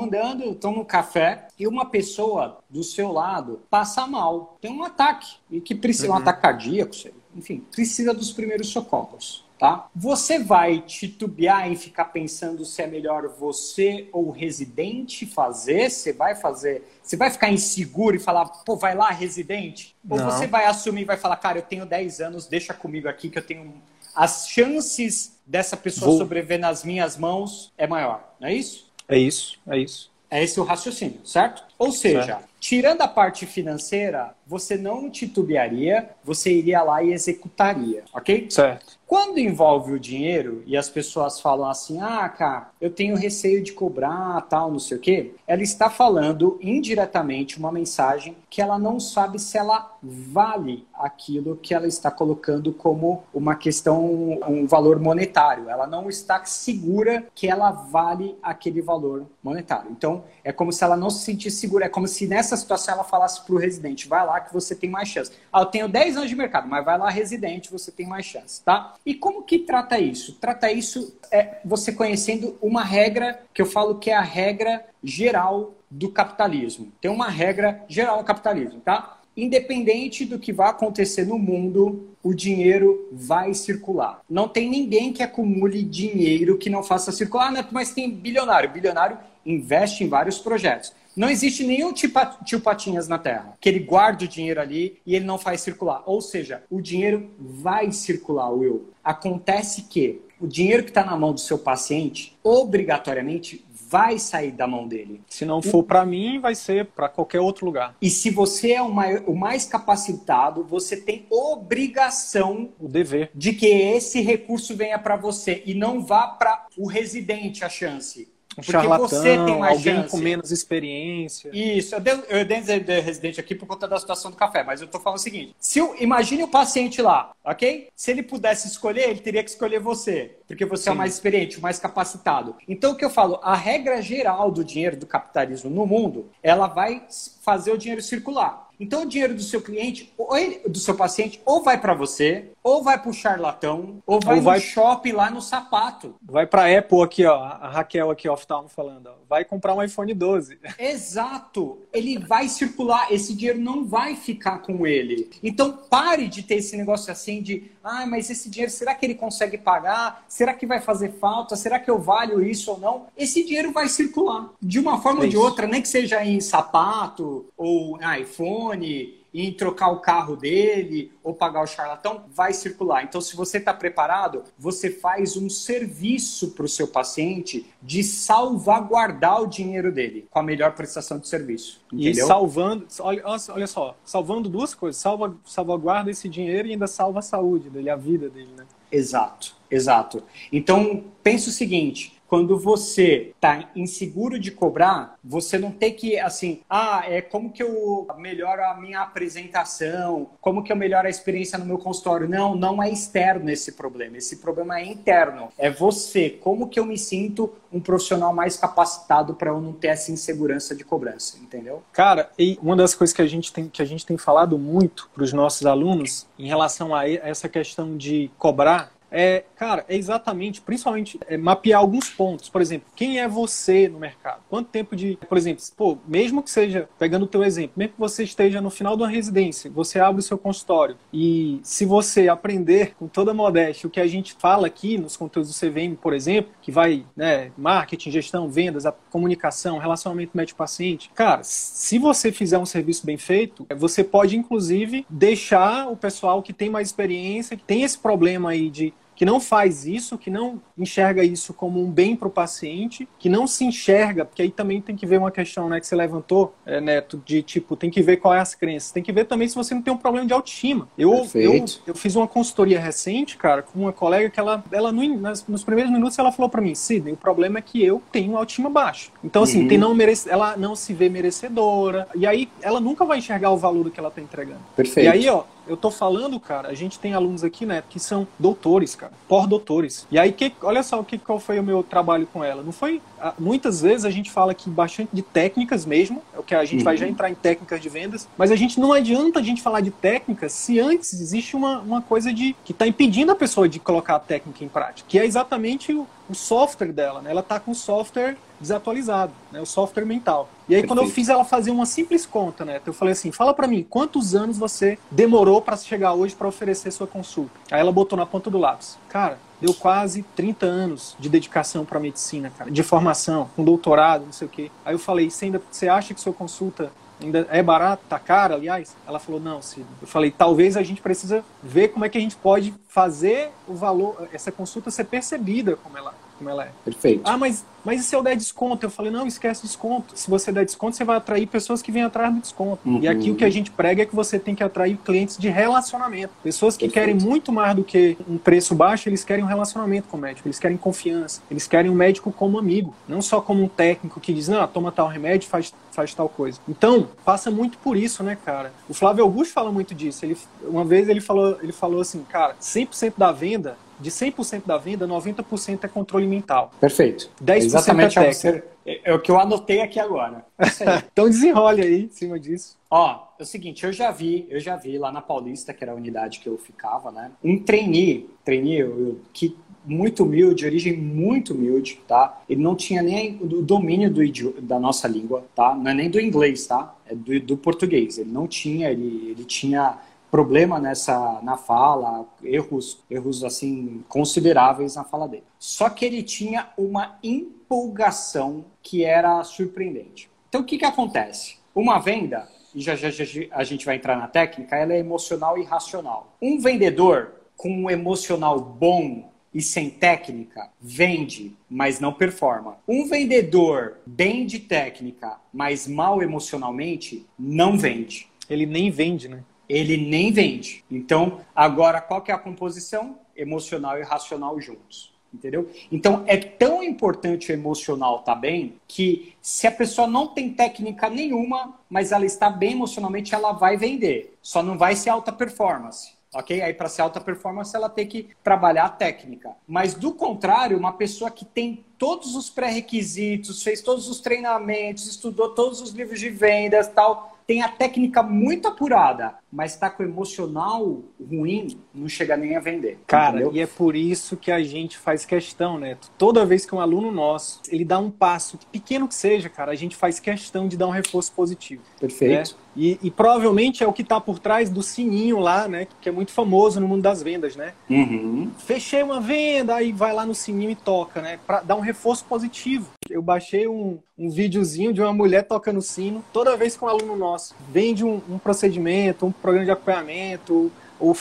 [0.00, 5.28] andando, estão no café e uma pessoa do seu lado passa mal, tem um ataque
[5.50, 6.14] e que precisa uhum.
[6.14, 6.94] um ataque cardíaco,
[7.34, 9.44] enfim, precisa dos primeiros socorros.
[9.58, 9.88] Tá?
[9.94, 15.90] Você vai titubear em ficar pensando se é melhor você ou o residente fazer?
[15.90, 16.84] Você vai fazer?
[17.02, 19.96] Você vai ficar inseguro e falar, pô, vai lá, residente?
[20.08, 20.30] Ou Não.
[20.30, 23.38] você vai assumir e vai falar, cara, eu tenho 10 anos, deixa comigo aqui que
[23.38, 23.82] eu tenho
[24.14, 26.18] as chances dessa pessoa Vou...
[26.18, 28.90] sobreviver nas minhas mãos é maior, não é isso?
[29.08, 30.10] É isso, é isso.
[30.30, 31.64] É esse o raciocínio, certo?
[31.78, 32.44] Ou seja, certo.
[32.60, 38.46] tirando a parte financeira, você não titubearia, você iria lá e executaria, ok?
[38.50, 39.02] Certo.
[39.12, 43.70] Quando envolve o dinheiro e as pessoas falam assim, ah, cara, eu tenho receio de
[43.72, 48.98] cobrar, tal, não sei o quê, ela está falando indiretamente uma mensagem que ela não
[48.98, 55.68] sabe se ela vale aquilo que ela está colocando como uma questão, um valor monetário.
[55.68, 59.90] Ela não está segura que ela vale aquele valor monetário.
[59.90, 61.86] Então, é como se ela não se sentisse segura.
[61.86, 64.90] É como se nessa situação ela falasse para o residente, vai lá que você tem
[64.90, 65.32] mais chance.
[65.52, 68.62] Ah, eu tenho 10 anos de mercado, mas vai lá residente, você tem mais chance,
[68.62, 68.94] tá?
[69.04, 70.36] E como que trata isso?
[70.40, 75.74] Trata isso é você conhecendo uma regra que eu falo que é a regra geral
[75.90, 76.92] do capitalismo.
[77.00, 79.18] Tem uma regra geral do capitalismo, tá?
[79.34, 84.20] Independente do que vai acontecer no mundo, o dinheiro vai circular.
[84.28, 87.66] Não tem ninguém que acumule dinheiro que não faça circular, né?
[87.72, 88.70] mas tem bilionário.
[88.70, 90.92] Bilionário investe em vários projetos.
[91.14, 95.26] Não existe nenhum tio Patinhas na Terra, que ele guarda o dinheiro ali e ele
[95.26, 96.02] não faz circular.
[96.06, 98.90] Ou seja, o dinheiro vai circular, Will.
[99.04, 104.66] Acontece que o dinheiro que está na mão do seu paciente, obrigatoriamente, vai sair da
[104.66, 105.20] mão dele.
[105.28, 107.94] Se não for para mim, vai ser para qualquer outro lugar.
[108.00, 114.22] E se você é o mais capacitado, você tem obrigação, o dever, de que esse
[114.22, 118.31] recurso venha para você e não vá para o residente a chance.
[118.54, 120.10] Porque você tem mais alguém chance.
[120.10, 121.50] com menos experiência.
[121.52, 124.80] Isso, eu dei, eu dei de residente aqui por conta da situação do café, mas
[124.80, 127.88] eu tô falando o seguinte: se eu, imagine o paciente lá, ok?
[127.94, 130.90] Se ele pudesse escolher, ele teria que escolher você, porque você Sim.
[130.90, 132.54] é o mais experiente, o mais capacitado.
[132.68, 136.66] Então o que eu falo, a regra geral do dinheiro do capitalismo no mundo, ela
[136.66, 137.06] vai
[137.42, 138.68] fazer o dinheiro circular.
[138.82, 140.30] Então o dinheiro do seu cliente, ou
[140.68, 144.42] do seu paciente, ou vai para você, ou vai para o charlatão, ou vai ou
[144.42, 144.58] vai...
[144.58, 146.14] no shopping lá no sapato.
[146.22, 149.74] Vai para a Apple aqui, ó, a Raquel aqui off town falando, ó, vai comprar
[149.74, 150.58] um iPhone 12.
[150.78, 151.78] Exato.
[151.92, 155.30] Ele vai circular, esse dinheiro não vai ficar com ele.
[155.42, 159.14] Então pare de ter esse negócio assim de, ah, mas esse dinheiro, será que ele
[159.14, 160.24] consegue pagar?
[160.28, 161.56] Será que vai fazer falta?
[161.56, 163.06] Será que eu valho isso ou não?
[163.16, 166.40] Esse dinheiro vai circular de uma forma é ou de outra, nem que seja em
[166.40, 173.02] sapato ou iPhone em trocar o carro dele ou pagar o charlatão, vai circular.
[173.02, 179.42] Então, se você está preparado, você faz um serviço para o seu paciente de salvaguardar
[179.42, 181.80] o dinheiro dele com a melhor prestação de serviço.
[181.92, 182.24] Entendeu?
[182.24, 187.20] E salvando, olha, olha só, salvando duas coisas: salva, salvaguarda esse dinheiro e ainda salva
[187.20, 188.66] a saúde dele, a vida dele, né?
[188.90, 190.22] Exato, exato.
[190.52, 196.62] Então, pense o seguinte: quando você está inseguro de cobrar, você não tem que, assim,
[196.66, 201.58] ah, é como que eu melhoro a minha apresentação, como que eu melhoro a experiência
[201.58, 202.26] no meu consultório.
[202.26, 204.16] Não, não é externo esse problema.
[204.16, 205.50] Esse problema é interno.
[205.58, 206.30] É você.
[206.30, 210.74] Como que eu me sinto um profissional mais capacitado para eu não ter essa insegurança
[210.74, 211.82] de cobrança, entendeu?
[211.92, 215.10] Cara, e uma das coisas que a gente tem, que a gente tem falado muito
[215.12, 220.60] para os nossos alunos em relação a essa questão de cobrar é, cara, é exatamente,
[220.60, 222.48] principalmente, é mapear alguns pontos.
[222.48, 224.40] Por exemplo, quem é você no mercado?
[224.48, 225.18] Quanto tempo de.
[225.28, 228.70] Por exemplo, pô, mesmo que seja, pegando o teu exemplo, mesmo que você esteja no
[228.70, 233.32] final de uma residência, você abre o seu consultório e se você aprender com toda
[233.32, 236.72] a modéstia o que a gente fala aqui nos conteúdos do CVM, por exemplo, que
[236.72, 243.04] vai, né, marketing, gestão, vendas, a comunicação, relacionamento médico-paciente, cara, se você fizer um serviço
[243.04, 247.98] bem feito, você pode, inclusive, deixar o pessoal que tem mais experiência, que tem esse
[247.98, 252.26] problema aí de que não faz isso, que não enxerga isso como um bem para
[252.26, 255.78] o paciente, que não se enxerga, porque aí também tem que ver uma questão né,
[255.78, 259.00] que você levantou, é, Neto, de tipo, tem que ver qual é as crenças, tem
[259.00, 260.88] que ver também se você não tem um problema de autoestima.
[260.98, 265.16] Eu, eu, eu, fiz uma consultoria recente, cara, com uma colega que ela, ela no,
[265.20, 268.36] nas, nos primeiros minutos ela falou para mim, Sidney, o problema é que eu tenho
[268.36, 269.12] autoestima baixo.
[269.22, 269.68] Então, assim, uhum.
[269.68, 273.56] tem não merece, ela não se vê merecedora, e aí ela nunca vai enxergar o
[273.56, 274.62] valor do que ela está entregando.
[274.74, 275.06] Perfeito.
[275.06, 278.26] E aí, ó, eu tô falando, cara, a gente tem alunos aqui, né, que são
[278.38, 280.06] doutores, cara, pós-doutores.
[280.10, 282.62] E aí, que, olha só o que, qual foi o meu trabalho com ela.
[282.62, 283.00] Não foi.
[283.38, 286.80] Muitas vezes a gente fala aqui bastante de técnicas mesmo, é o que a gente
[286.80, 286.84] uhum.
[286.84, 289.80] vai já entrar em técnicas de vendas, mas a gente não adianta a gente falar
[289.80, 293.78] de técnicas se antes existe uma, uma coisa de que está impedindo a pessoa de
[293.78, 297.30] colocar a técnica em prática, que é exatamente o, o software dela, né?
[297.30, 299.60] Ela tá com o software desatualizado, né?
[299.60, 300.48] O software mental.
[300.68, 300.88] E aí Perfeito.
[300.88, 302.80] quando eu fiz ela fazer uma simples conta, né?
[302.84, 306.90] Eu falei assim, fala para mim, quantos anos você demorou para chegar hoje para oferecer
[306.90, 307.52] sua consulta?
[307.70, 308.98] Aí ela botou na ponta do lápis.
[309.08, 314.32] Cara, deu quase 30 anos de dedicação para medicina, cara, de formação, com doutorado, não
[314.32, 314.70] sei o quê.
[314.84, 316.90] Aí eu falei, você ainda você acha que sua consulta
[317.20, 318.96] ainda é barato, tá cara, aliás?
[319.06, 319.86] Ela falou, não, Cid.
[320.00, 323.74] Eu falei, talvez a gente precisa ver como é que a gente pode fazer o
[323.74, 326.70] valor, essa consulta ser percebida como ela, como ela é.
[326.84, 327.22] Perfeito.
[327.24, 328.86] Ah, mas mas e se eu der desconto?
[328.86, 330.16] Eu falei, não, esquece desconto.
[330.16, 332.80] Se você der desconto, você vai atrair pessoas que vêm atrás do desconto.
[332.88, 333.00] Uhum.
[333.00, 335.48] E aqui o que a gente prega é que você tem que atrair clientes de
[335.48, 336.32] relacionamento.
[336.42, 337.18] Pessoas que Perfeito.
[337.18, 340.46] querem muito mais do que um preço baixo, eles querem um relacionamento com o médico,
[340.46, 344.32] eles querem confiança, eles querem um médico como amigo, não só como um técnico que
[344.32, 346.60] diz, não, toma tal remédio, faz, faz tal coisa.
[346.68, 348.72] Então, passa muito por isso, né, cara?
[348.88, 350.24] O Flávio Augusto fala muito disso.
[350.24, 354.76] Ele, uma vez ele falou, ele falou assim, cara, 100% da venda de 100% da
[354.76, 356.72] venda, 90% é controle mental.
[356.80, 357.30] Perfeito.
[357.42, 358.64] 10% Exatamente é técnica.
[358.84, 360.44] É, é o que eu anotei aqui agora.
[361.12, 362.76] então desenrole aí em cima disso.
[362.90, 365.92] Ó, é o seguinte, eu já vi, eu já vi lá na Paulista, que era
[365.92, 367.30] a unidade que eu ficava, né?
[367.42, 372.42] Um trainee, trainee eu, que muito humilde, de origem muito humilde, tá?
[372.48, 375.74] Ele não tinha nem o domínio do idioma, da nossa língua, tá?
[375.74, 376.94] Não é nem do inglês, tá?
[377.06, 378.18] É do, do português.
[378.18, 379.98] Ele não tinha, ele, ele tinha
[380.32, 385.44] problema nessa na fala, erros, erros assim consideráveis na fala dele.
[385.58, 390.30] Só que ele tinha uma empolgação que era surpreendente.
[390.48, 391.58] Então o que que acontece?
[391.74, 395.58] Uma venda, e já, já, já a gente vai entrar na técnica, ela é emocional
[395.58, 396.34] e racional.
[396.40, 402.78] Um vendedor com um emocional bom, e sem técnica vende, mas não performa.
[402.88, 408.28] Um vendedor bem de técnica, mas mal emocionalmente, não vende.
[408.48, 409.44] Ele nem vende, né?
[409.72, 410.84] Ele nem vende.
[410.90, 413.18] Então, agora qual que é a composição?
[413.34, 415.70] Emocional e racional juntos entendeu?
[415.90, 420.52] Então é tão importante o emocional estar tá bem que se a pessoa não tem
[420.52, 424.36] técnica nenhuma, mas ela está bem emocionalmente, ela vai vender.
[424.42, 426.12] Só não vai ser alta performance.
[426.34, 426.62] Ok?
[426.62, 429.54] Aí, para ser alta performance, ela tem que trabalhar a técnica.
[429.68, 435.50] Mas, do contrário, uma pessoa que tem todos os pré-requisitos, fez todos os treinamentos, estudou
[435.50, 440.06] todos os livros de vendas tal, tem a técnica muito apurada, mas está com o
[440.06, 442.98] emocional ruim, não chega nem a vender.
[443.06, 443.52] Cara, entendeu?
[443.54, 445.98] e é por isso que a gente faz questão, né?
[446.16, 449.74] Toda vez que um aluno nosso, ele dá um passo, pequeno que seja, cara, a
[449.74, 451.82] gente faz questão de dar um reforço positivo.
[452.00, 452.52] Perfeito.
[452.52, 452.62] Né?
[452.74, 455.86] E, e, provavelmente é o que está por trás do sininho lá, né?
[456.00, 457.74] Que é muito famoso no mundo das vendas, né?
[457.88, 458.50] Uhum.
[458.58, 461.38] Fechei uma venda, aí vai lá no sininho e toca, né?
[461.46, 462.90] Para dar um reforço positivo.
[463.10, 466.24] Eu baixei um, um videozinho de uma mulher tocando sino.
[466.32, 471.10] Toda vez que um aluno nosso vende um, um procedimento, um programa de acompanhamento, ou
[471.10, 471.14] um,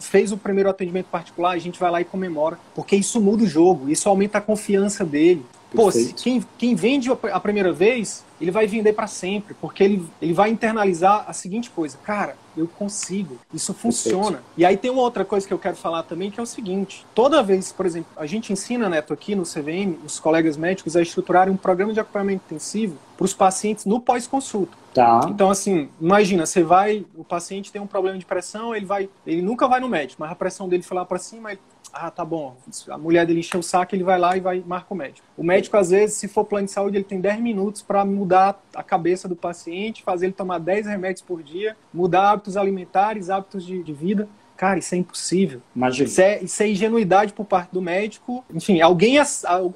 [0.00, 2.58] fez o primeiro atendimento particular, a gente vai lá e comemora.
[2.74, 5.46] Porque isso muda o jogo, isso aumenta a confiança dele.
[5.74, 10.32] Pô, quem, quem vende a primeira vez, ele vai vender para sempre, porque ele, ele
[10.32, 14.38] vai internalizar a seguinte coisa: cara, eu consigo, isso funciona.
[14.38, 14.44] Perfeito.
[14.56, 17.06] E aí tem uma outra coisa que eu quero falar também, que é o seguinte:
[17.14, 21.02] toda vez, por exemplo, a gente ensina, Neto, aqui no CVM, os colegas médicos a
[21.02, 24.76] estruturarem um programa de acompanhamento intensivo para os pacientes no pós-consulta.
[24.92, 25.20] Tá.
[25.28, 29.40] Então, assim, imagina, você vai, o paciente tem um problema de pressão, ele vai, ele
[29.40, 31.60] nunca vai no médico, mas a pressão dele foi lá para cima, ele
[31.92, 32.56] ah, tá bom.
[32.88, 35.26] A mulher dele encheu o saco, ele vai lá e vai marca o médico.
[35.36, 38.62] O médico, às vezes, se for plano de saúde, ele tem 10 minutos para mudar
[38.74, 43.64] a cabeça do paciente, fazer ele tomar 10 remédios por dia, mudar hábitos alimentares, hábitos
[43.64, 44.28] de, de vida.
[44.56, 45.62] Cara, isso é impossível.
[45.74, 46.06] Imagina.
[46.06, 48.44] Isso é, isso é ingenuidade por parte do médico.
[48.52, 49.16] Enfim, alguém,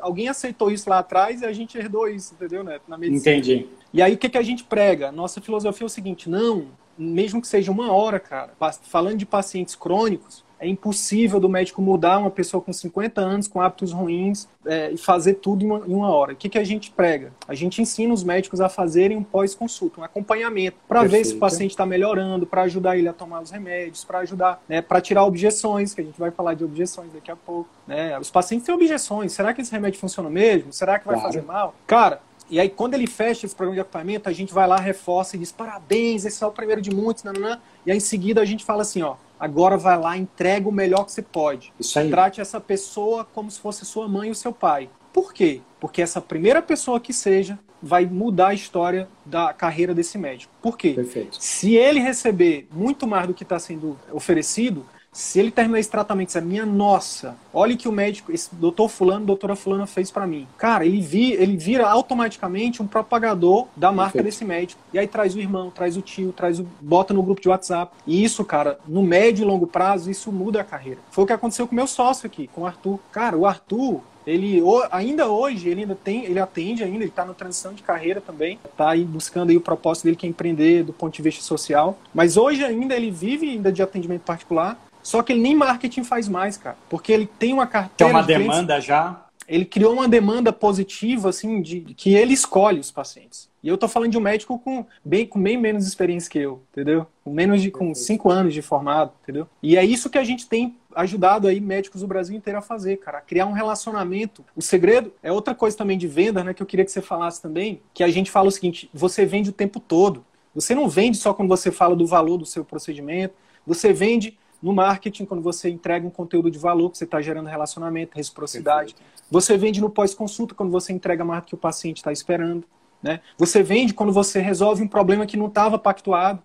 [0.00, 2.82] alguém aceitou isso lá atrás e a gente herdou isso, entendeu, Neto?
[2.86, 3.36] Na medicina.
[3.36, 3.66] Entendi.
[3.94, 5.10] E aí, o que, que a gente prega?
[5.10, 6.66] Nossa filosofia é o seguinte: não,
[6.98, 8.52] mesmo que seja uma hora, cara,
[8.82, 13.60] falando de pacientes crônicos, é impossível do médico mudar uma pessoa com 50 anos, com
[13.60, 16.32] hábitos ruins, é, e fazer tudo em uma, em uma hora.
[16.32, 17.32] O que, que a gente prega?
[17.46, 21.38] A gente ensina os médicos a fazerem um pós-consulta, um acompanhamento, para ver se o
[21.38, 25.24] paciente está melhorando, para ajudar ele a tomar os remédios, para ajudar, né, para tirar
[25.24, 27.68] objeções, que a gente vai falar de objeções daqui a pouco.
[27.86, 28.18] Né?
[28.18, 29.32] Os pacientes têm objeções.
[29.32, 30.72] Será que esse remédio funciona mesmo?
[30.72, 31.32] Será que vai claro.
[31.32, 31.74] fazer mal?
[31.86, 35.36] Cara, e aí, quando ele fecha esse programa de acompanhamento, a gente vai lá, reforça
[35.36, 37.60] e diz: parabéns, esse é o primeiro de muitos, nananã.
[37.86, 41.04] e aí em seguida a gente fala assim: ó, Agora vai lá, entrega o melhor
[41.04, 41.72] que você pode.
[41.78, 42.08] Isso aí.
[42.08, 44.88] Trate essa pessoa como se fosse sua mãe ou seu pai.
[45.12, 45.60] Por quê?
[45.78, 50.52] Porque essa primeira pessoa que seja vai mudar a história da carreira desse médico.
[50.62, 50.94] Por quê?
[50.94, 51.36] Perfeito.
[51.38, 56.26] Se ele receber muito mais do que está sendo oferecido, se ele terminar esse tratamento,
[56.26, 60.48] dizer, minha nossa, olha que o médico, esse doutor fulano, doutora fulana fez para mim.
[60.58, 64.34] Cara, ele, vi, ele vira automaticamente um propagador da marca Perfeito.
[64.34, 64.80] desse médico.
[64.92, 67.94] E aí traz o irmão, traz o tio, traz o bota no grupo de WhatsApp.
[68.04, 70.98] E isso, cara, no médio e longo prazo, isso muda a carreira.
[71.12, 72.98] Foi o que aconteceu com o meu sócio aqui, com o Arthur.
[73.12, 77.34] Cara, o Arthur, ele ainda hoje ele ainda tem ele atende ainda ele está na
[77.34, 80.92] transição de carreira também está aí buscando aí o propósito dele que é empreender do
[80.92, 85.34] ponto de vista social mas hoje ainda ele vive ainda de atendimento particular só que
[85.34, 86.78] ele nem marketing faz mais, cara.
[86.88, 87.94] Porque ele tem uma carteira.
[87.96, 89.26] Tem uma de demanda já?
[89.46, 93.50] Ele criou uma demanda positiva, assim, de que ele escolhe os pacientes.
[93.64, 96.60] E eu tô falando de um médico com bem, com bem menos experiência que eu,
[96.70, 97.06] entendeu?
[97.24, 99.48] Com menos de com cinco anos de formado, entendeu?
[99.62, 102.98] E é isso que a gente tem ajudado aí médicos do Brasil inteiro a fazer,
[102.98, 104.44] cara, a criar um relacionamento.
[104.54, 107.40] O segredo é outra coisa também de venda, né, que eu queria que você falasse
[107.40, 110.22] também, que a gente fala o seguinte, você vende o tempo todo.
[110.54, 113.32] Você não vende só quando você fala do valor do seu procedimento,
[113.66, 117.46] você vende no marketing, quando você entrega um conteúdo de valor, que você está gerando
[117.46, 118.94] relacionamento, reciprocidade.
[118.94, 119.24] Perfeito.
[119.30, 122.66] Você vende no pós-consulta, quando você entrega mais do que o paciente está esperando.
[123.04, 123.20] Né?
[123.36, 126.42] Você vende quando você resolve um problema que não estava pactuado,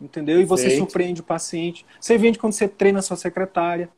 [0.00, 0.40] entendeu?
[0.40, 0.82] E você Perfeito.
[0.82, 1.84] surpreende o paciente.
[2.00, 3.90] Você vende quando você treina a sua secretária.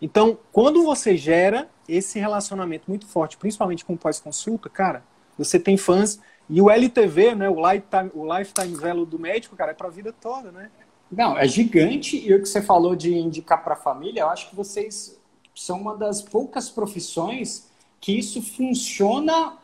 [0.00, 5.04] Então, quando você gera esse relacionamento muito forte, principalmente com pós-consulta, cara,
[5.36, 6.18] você tem fãs.
[6.48, 9.90] E o LTV, né, o Lifetime, o lifetime Value do médico, cara, é para a
[9.90, 10.70] vida toda, né?
[11.12, 12.16] Não, é gigante.
[12.16, 15.20] E o que você falou de indicar para a família, eu acho que vocês
[15.54, 17.68] são uma das poucas profissões
[18.00, 19.58] que isso funciona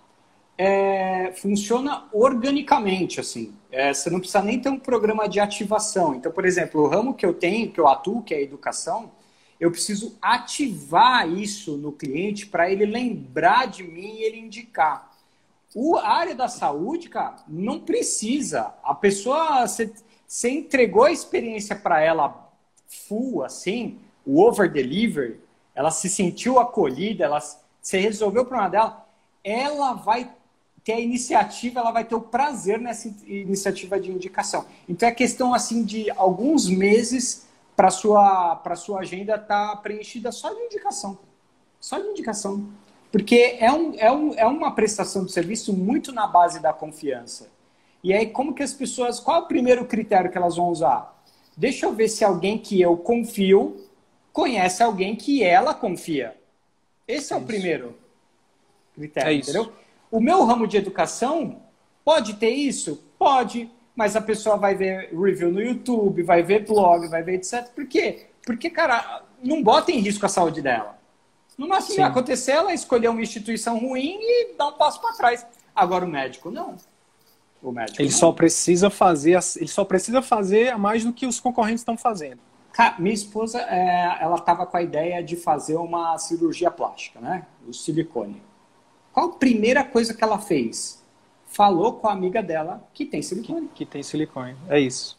[0.59, 3.55] é, funciona organicamente, assim.
[3.71, 6.15] É, você não precisa nem ter um programa de ativação.
[6.15, 9.11] Então, por exemplo, o ramo que eu tenho, que eu atuo, que é a educação,
[9.59, 15.11] eu preciso ativar isso no cliente para ele lembrar de mim e ele indicar.
[15.75, 18.75] O, a área da saúde, cara, não precisa.
[18.83, 19.93] A pessoa, você,
[20.27, 22.51] você entregou a experiência para ela
[22.87, 25.39] full, assim, o over delivery,
[25.75, 29.07] ela se sentiu acolhida, ela se resolveu o problema dela,
[29.45, 30.31] ela vai
[30.87, 34.65] ter a iniciativa, ela vai ter o prazer nessa iniciativa de indicação.
[34.89, 37.45] Então é questão assim de alguns meses
[37.75, 41.19] para sua para sua agenda estar tá preenchida só de indicação,
[41.81, 42.69] só de indicação,
[43.11, 47.49] porque é, um, é, um, é uma prestação de serviço muito na base da confiança.
[48.01, 51.21] E aí como que as pessoas, qual é o primeiro critério que elas vão usar?
[51.57, 53.85] Deixa eu ver se alguém que eu confio
[54.33, 56.37] conhece alguém que ela confia.
[57.09, 57.99] Esse é, é o primeiro
[58.95, 59.73] critério, é entendeu?
[60.11, 61.63] O meu ramo de educação
[62.05, 63.05] pode ter isso?
[63.19, 67.69] Pode, mas a pessoa vai ver review no YouTube, vai ver blog, vai ver etc.
[67.75, 68.27] Por quê?
[68.45, 70.97] Porque, cara, não bota em risco a saúde dela.
[71.59, 72.03] No máximo Sim.
[72.03, 75.47] acontecer ela escolher uma instituição ruim e dar um passo para trás.
[75.75, 76.77] Agora o médico não.
[77.63, 78.17] O médico ele não.
[78.17, 82.39] só precisa fazer, ele só precisa fazer mais do que os concorrentes estão fazendo.
[82.99, 87.47] Minha esposa, é, ela estava com a ideia de fazer uma cirurgia plástica, né?
[87.67, 88.43] O silicone.
[89.17, 91.03] Qual a primeira coisa que ela fez?
[91.47, 93.67] Falou com a amiga dela que tem silicone.
[93.69, 94.55] Que, que tem silicone.
[94.69, 95.19] É isso.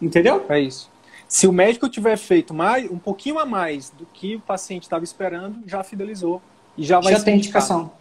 [0.00, 0.46] Entendeu?
[0.48, 0.90] É isso.
[1.28, 5.04] Se o médico tiver feito mais, um pouquinho a mais do que o paciente estava
[5.04, 6.40] esperando, já fidelizou.
[6.74, 7.92] E já vai Já tem indicação.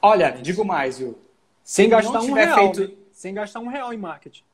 [0.00, 1.18] Olha, é digo mais, viu?
[1.62, 2.72] Sem gastar um real.
[2.72, 2.80] Feito...
[2.80, 2.96] Né?
[3.12, 4.44] Sem gastar um real em marketing.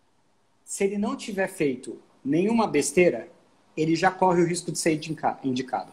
[0.65, 3.29] Se ele não tiver feito nenhuma besteira,
[3.77, 5.01] ele já corre o risco de ser
[5.45, 5.93] indicado.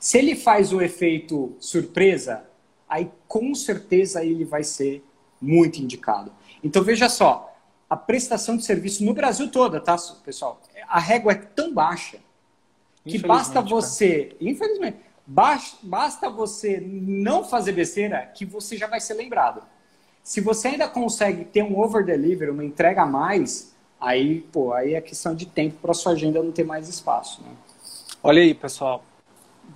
[0.00, 2.46] Se ele faz o efeito surpresa,
[2.94, 5.04] aí com certeza ele vai ser
[5.40, 6.32] muito indicado.
[6.62, 7.54] Então veja só,
[7.88, 10.60] a prestação de serviço no Brasil toda, tá, pessoal?
[10.88, 12.18] A régua é tão baixa
[13.04, 14.36] que basta você, cara.
[14.40, 19.62] infelizmente, basta você não fazer besteira que você já vai ser lembrado.
[20.22, 24.92] Se você ainda consegue ter um over delivery, uma entrega a mais, Aí, pô, aí
[24.92, 27.48] é questão de tempo para sua agenda não ter mais espaço, né?
[28.22, 29.02] Olha aí, pessoal.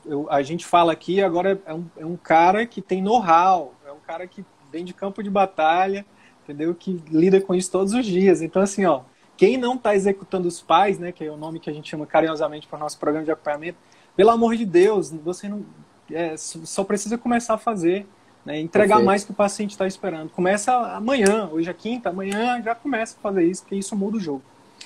[0.09, 3.93] Eu, a gente fala aqui agora é um, é um cara que tem know-how, é
[3.93, 6.05] um cara que vem de campo de batalha,
[6.43, 6.75] entendeu?
[6.75, 8.41] Que lida com isso todos os dias.
[8.43, 9.03] Então, assim, ó,
[9.37, 12.07] quem não está executando os pais, né, que é o nome que a gente chama
[12.07, 13.79] carinhosamente para o nosso programa de acompanhamento,
[14.17, 15.65] pelo amor de Deus, você não
[16.11, 18.07] é, só precisa começar a fazer.
[18.45, 18.61] Né?
[18.61, 19.07] Entregar Perfeito.
[19.07, 20.31] mais que o paciente está esperando.
[20.31, 24.21] Começa amanhã, hoje é quinta, amanhã já começa a fazer isso, porque isso muda o
[24.21, 24.43] jogo.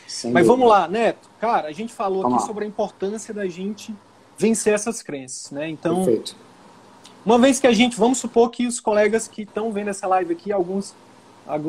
[0.07, 0.65] Sem Mas dúvida.
[0.65, 1.31] vamos lá, Neto.
[1.41, 2.47] Cara, a gente falou vamos aqui lá.
[2.49, 3.95] sobre a importância da gente
[4.43, 5.69] vencer essas crenças, né?
[5.69, 6.37] Então, Perfeito.
[7.25, 10.33] uma vez que a gente, vamos supor que os colegas que estão vendo essa live
[10.33, 10.95] aqui, alguns,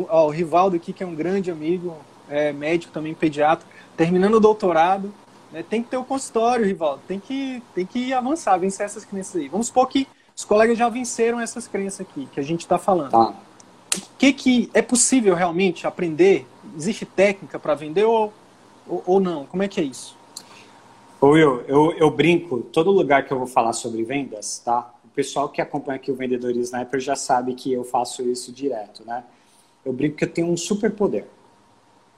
[0.10, 1.96] ó, o Rivaldo aqui, que é um grande amigo,
[2.28, 5.14] é médico também, pediatra, terminando o doutorado,
[5.52, 5.64] né?
[5.68, 9.48] tem que ter o consultório, Rivaldo, tem que, tem que avançar, vencer essas crenças aí.
[9.48, 13.12] Vamos supor que os colegas já venceram essas crenças aqui que a gente está falando.
[13.12, 13.34] Tá.
[13.96, 16.48] O que, que é possível realmente aprender?
[16.76, 18.34] Existe técnica para vender ou,
[18.88, 19.46] ou, ou, não?
[19.46, 20.18] Como é que é isso?
[21.32, 24.94] Will, eu, eu brinco, todo lugar que eu vou falar sobre vendas, tá?
[25.06, 29.06] O pessoal que acompanha aqui o Vendedor Sniper já sabe que eu faço isso direto,
[29.06, 29.24] né?
[29.86, 31.26] Eu brinco que eu tenho um superpoder.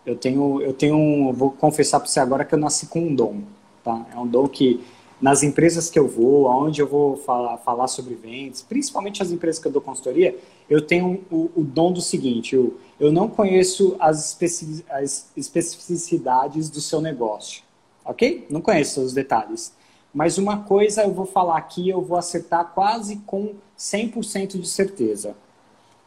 [0.05, 3.41] Eu tenho, eu tenho, vou confessar para você agora que eu nasci com um dom,
[3.83, 4.05] tá?
[4.13, 4.83] É um dom que
[5.21, 9.61] nas empresas que eu vou, aonde eu vou falar, falar sobre vendas, principalmente as empresas
[9.61, 10.37] que eu dou consultoria,
[10.69, 16.69] eu tenho o, o dom do seguinte: eu, eu não conheço as, especi, as especificidades
[16.69, 17.63] do seu negócio,
[18.05, 18.45] ok?
[18.49, 19.73] Não conheço os detalhes.
[20.13, 25.35] Mas uma coisa eu vou falar aqui, eu vou acertar quase com 100% de certeza,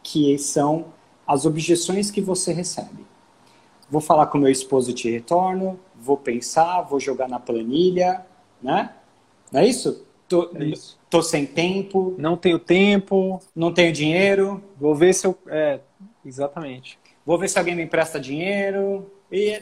[0.03, 0.87] que são
[1.27, 3.05] as objeções que você recebe.
[3.91, 8.25] Vou falar com meu esposo te retorno, vou pensar, vou jogar na planilha,
[8.63, 8.95] né?
[9.53, 10.07] Não é isso?
[10.29, 10.99] Tô, é isso.
[11.09, 12.15] tô sem tempo.
[12.19, 13.41] Não tenho tempo.
[13.57, 14.63] Não tenho dinheiro.
[14.79, 15.37] Vou ver se eu.
[15.49, 15.81] É,
[16.25, 16.99] exatamente.
[17.25, 19.11] Vou ver se alguém me empresta dinheiro.
[19.33, 19.61] E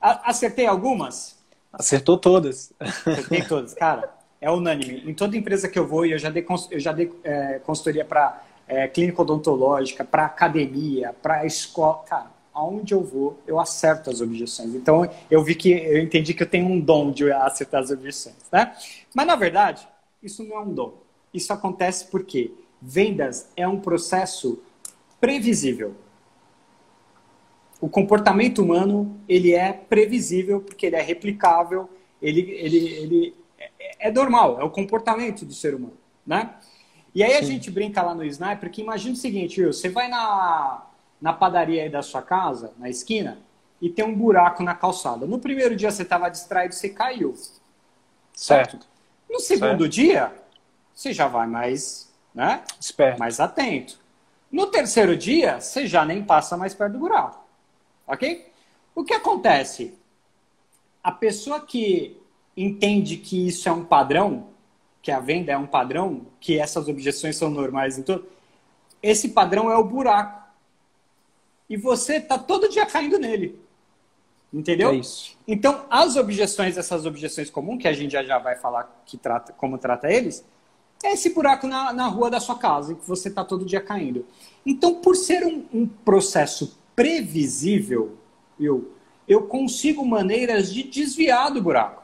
[0.00, 1.37] acertei algumas?
[1.72, 2.72] Acertou todas.
[2.80, 3.74] Acertei todas.
[3.74, 5.02] Cara, é unânime.
[5.06, 8.42] Em toda empresa que eu vou, eu já dei, eu já dei é, consultoria para
[8.66, 12.02] é, clínica odontológica, para academia, para escola.
[12.06, 14.74] Cara, aonde eu vou, eu acerto as objeções.
[14.74, 18.36] Então, eu vi que, eu entendi que eu tenho um dom de acertar as objeções,
[18.50, 18.74] né?
[19.14, 19.86] Mas, na verdade,
[20.22, 20.94] isso não é um dom.
[21.32, 24.60] Isso acontece porque vendas é um processo
[25.20, 25.94] previsível.
[27.80, 31.88] O comportamento humano, ele é previsível porque ele é replicável,
[32.20, 36.54] ele, ele, ele é, é normal, é o comportamento do ser humano, né?
[37.14, 37.52] E aí a Sim.
[37.52, 40.86] gente brinca lá no Sniper que imagina o seguinte, Will, você vai na,
[41.20, 43.38] na padaria aí da sua casa, na esquina,
[43.80, 45.26] e tem um buraco na calçada.
[45.26, 47.34] No primeiro dia você estava distraído, você caiu.
[48.32, 48.72] Certo?
[48.72, 48.86] certo.
[49.30, 49.88] No segundo certo.
[49.88, 50.32] dia,
[50.94, 52.62] você já vai mais, né?
[52.80, 53.18] Esperto.
[53.18, 53.98] Mais atento.
[54.50, 57.44] No terceiro dia, você já nem passa mais perto do buraco.
[58.08, 58.50] Ok?
[58.94, 59.94] O que acontece?
[61.02, 62.16] A pessoa que
[62.56, 64.48] entende que isso é um padrão,
[65.00, 68.22] que a venda é um padrão, que essas objeções são normais, então
[69.02, 70.48] esse padrão é o buraco.
[71.68, 73.60] E você está todo dia caindo nele.
[74.52, 74.90] Entendeu?
[74.90, 75.36] É isso.
[75.46, 79.52] Então, as objeções, essas objeções comuns, que a gente já, já vai falar que trata,
[79.52, 80.44] como trata eles,
[81.04, 83.80] é esse buraco na, na rua da sua casa, em que você está todo dia
[83.80, 84.26] caindo.
[84.64, 88.16] Então, por ser um, um processo previsível,
[88.58, 88.90] eu,
[89.28, 92.02] eu consigo maneiras de desviar do buraco.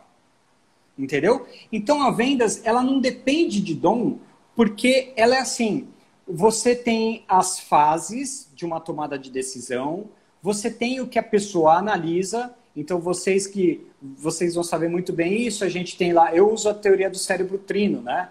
[0.96, 1.48] Entendeu?
[1.72, 4.18] Então, a vendas, ela não depende de dom,
[4.54, 5.88] porque ela é assim,
[6.28, 10.04] você tem as fases de uma tomada de decisão,
[10.40, 15.44] você tem o que a pessoa analisa, então vocês que vocês vão saber muito bem
[15.44, 18.28] isso, a gente tem lá, eu uso a teoria do cérebro trino, né?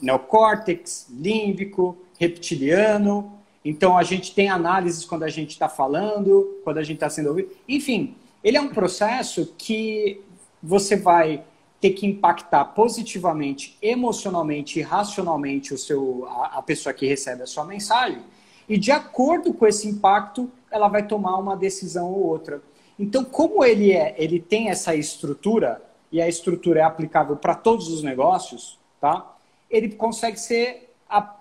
[0.00, 3.37] Neocórtex, límbico, reptiliano.
[3.64, 7.30] Então a gente tem análises quando a gente está falando, quando a gente está sendo
[7.30, 7.50] ouvido.
[7.68, 10.20] Enfim, ele é um processo que
[10.62, 11.44] você vai
[11.80, 17.46] ter que impactar positivamente, emocionalmente e racionalmente o seu, a, a pessoa que recebe a
[17.46, 18.22] sua mensagem.
[18.68, 22.62] E de acordo com esse impacto, ela vai tomar uma decisão ou outra.
[22.98, 25.80] Então, como ele é, ele tem essa estrutura
[26.10, 29.36] e a estrutura é aplicável para todos os negócios, tá?
[29.70, 30.87] Ele consegue ser,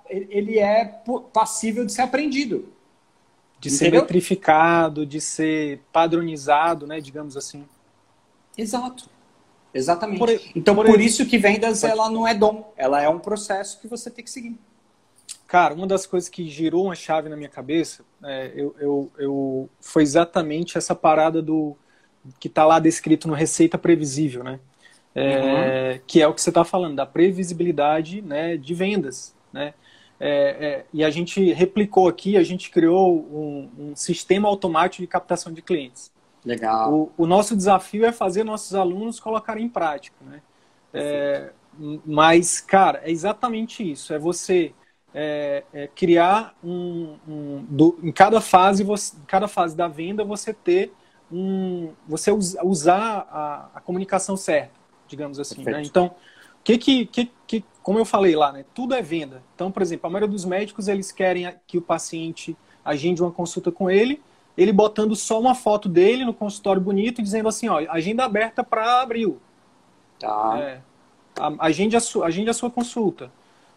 [0.09, 0.85] ele é
[1.33, 2.71] passível de ser aprendido,
[3.59, 3.77] de Entendeu?
[3.77, 7.65] ser metrificado, de ser padronizado, né, digamos assim.
[8.57, 9.09] Exato.
[9.73, 10.19] Exatamente.
[10.19, 13.79] Por, então, por, por isso que vendas ela não é dom, ela é um processo
[13.79, 14.57] que você tem que seguir.
[15.47, 19.69] Cara, uma das coisas que girou uma chave na minha cabeça é, eu, eu, eu,
[19.79, 21.75] foi exatamente essa parada do
[22.39, 24.59] que está lá descrito no Receita Previsível, né?
[25.15, 26.01] É, uhum.
[26.05, 29.73] Que é o que você está falando, da previsibilidade né, de vendas, né?
[30.19, 35.07] É, é, e a gente replicou aqui, a gente criou um, um, sistema automático de
[35.07, 36.11] captação de clientes.
[36.43, 36.91] Legal.
[36.91, 40.41] O, o, nosso desafio é fazer nossos alunos colocarem em prática, né?
[40.93, 41.51] É,
[42.05, 44.11] mas, cara, é exatamente isso.
[44.11, 44.73] É você
[45.13, 50.23] é, é criar um, um do, em cada fase, você, em cada fase da venda,
[50.23, 50.91] você ter
[51.31, 54.73] um, você usar a, a comunicação certa,
[55.07, 55.63] digamos assim.
[55.63, 55.83] Né?
[55.83, 56.15] Então,
[56.63, 58.65] que, que, que, que, como eu falei lá, né?
[58.73, 59.41] Tudo é venda.
[59.55, 63.71] Então, por exemplo, a maioria dos médicos eles querem que o paciente agende uma consulta
[63.71, 64.21] com ele,
[64.57, 68.99] ele botando só uma foto dele no consultório bonito, dizendo assim, ó, agenda aberta para
[69.01, 69.39] abril.
[70.19, 70.59] Tá.
[70.59, 70.81] É,
[71.59, 73.31] agende, a sua, agende a sua consulta.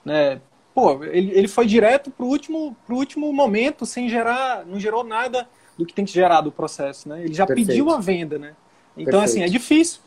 [0.05, 0.41] Né?
[0.75, 5.49] pô, ele, ele foi direto pro último, pro último momento, sem gerar, não gerou nada
[5.79, 7.23] do que tem que gerar do processo, né?
[7.23, 7.69] Ele já Perfeito.
[7.69, 8.57] pediu a venda, né?
[8.97, 9.25] Então, Perfeito.
[9.25, 10.01] assim, é difícil.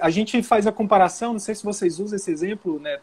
[0.00, 3.00] A gente faz a comparação, não sei se vocês usam esse exemplo, né,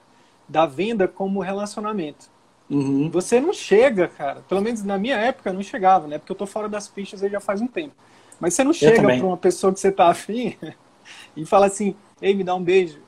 [0.48, 2.30] da venda como relacionamento.
[2.70, 3.10] Uhum.
[3.12, 4.41] Você não chega, cara.
[4.48, 6.18] Pelo menos na minha época não chegava, né?
[6.18, 7.96] Porque eu tô fora das pistas aí já faz um tempo.
[8.39, 10.58] Mas você não chega para uma pessoa que você tá afim
[11.38, 13.00] e fala assim, ei, me dá um beijo.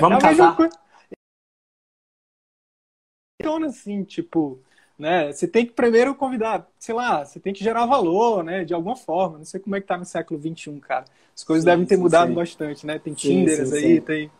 [0.00, 0.56] Vamos é casar
[3.46, 4.58] funciona assim, tipo,
[4.98, 5.32] né?
[5.32, 8.64] Você tem que primeiro convidar, sei lá, você tem que gerar valor, né?
[8.64, 9.38] De alguma forma.
[9.38, 11.04] Não sei como é que tá no século XXI, cara.
[11.34, 12.34] As coisas sim, devem ter sim, mudado sim.
[12.34, 12.98] bastante, né?
[12.98, 14.30] Tem Tinders aí, tem.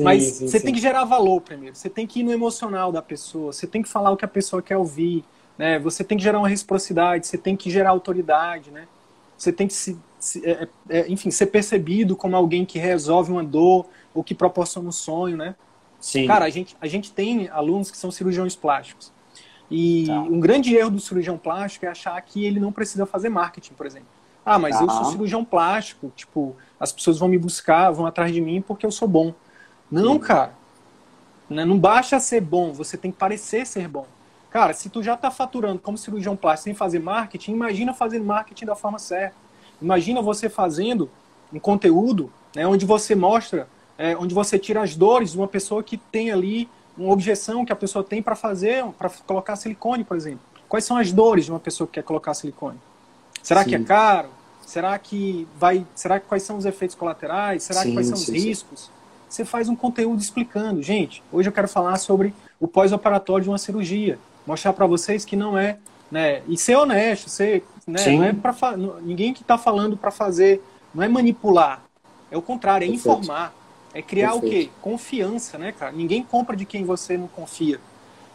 [0.00, 1.74] Mas você tem que gerar valor primeiro.
[1.74, 3.52] Você tem que ir no emocional da pessoa.
[3.52, 5.24] Você tem que falar o que a pessoa quer ouvir,
[5.58, 5.78] né?
[5.80, 7.26] Você tem que gerar uma reciprocidade.
[7.26, 8.86] Você tem que gerar autoridade, né?
[9.36, 13.32] Você tem que se, se é, é, é enfim, ser percebido como alguém que resolve
[13.32, 15.56] uma dor ou que proporciona um sonho, né?
[16.00, 16.26] Sim.
[16.26, 19.12] Cara, a gente, a gente tem alunos que são cirurgiões plásticos.
[19.70, 20.20] E tá.
[20.20, 23.86] um grande erro do cirurgião plástico é achar que ele não precisa fazer marketing, por
[23.86, 24.08] exemplo.
[24.44, 24.82] Ah, mas tá.
[24.82, 28.84] eu sou cirurgião plástico, tipo, as pessoas vão me buscar, vão atrás de mim porque
[28.84, 29.32] eu sou bom.
[29.92, 30.54] Não, cara.
[31.50, 34.06] Né, não basta ser bom, você tem que parecer ser bom.
[34.50, 38.66] Cara, se tu já está faturando como cirurgião plástico sem fazer marketing, imagina fazer marketing
[38.66, 39.36] da forma certa.
[39.80, 41.10] Imagina você fazendo
[41.52, 43.68] um conteúdo né, onde você mostra
[43.98, 47.72] é, onde você tira as dores de uma pessoa que tem ali uma objeção que
[47.72, 50.40] a pessoa tem para fazer, para colocar silicone, por exemplo.
[50.68, 52.78] Quais são as dores de uma pessoa que quer colocar silicone?
[53.42, 53.70] Será sim.
[53.70, 54.28] que é caro?
[54.66, 55.86] Será que vai?
[55.94, 57.62] Será que quais são os efeitos colaterais?
[57.62, 58.90] Será sim, que quais são sim, os riscos?
[59.32, 61.22] Você faz um conteúdo explicando, gente.
[61.32, 65.56] Hoje eu quero falar sobre o pós-operatório de uma cirurgia, mostrar para vocês que não
[65.56, 65.78] é,
[66.10, 66.42] né?
[66.46, 68.06] E ser honesto, ser, né?
[68.08, 70.62] Não é para ninguém que está falando para fazer,
[70.94, 71.82] não é manipular.
[72.30, 73.08] É o contrário, é Perfeito.
[73.08, 73.54] informar.
[73.94, 74.46] É criar Perfeito.
[74.46, 74.70] o quê?
[74.82, 75.92] Confiança, né, cara?
[75.92, 77.80] Ninguém compra de quem você não confia.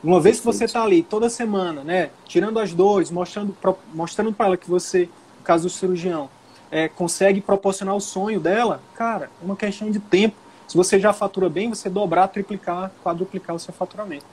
[0.04, 0.52] Uma vez Perfeito.
[0.52, 3.56] que você está ali toda semana, né, tirando as dores, mostrando,
[3.94, 6.28] mostrando para ela que você, no caso do cirurgião,
[6.72, 10.47] é, consegue proporcionar o sonho dela, cara, é uma questão de tempo.
[10.68, 14.26] Se você já fatura bem, você dobrar, triplicar, quadruplicar o seu faturamento.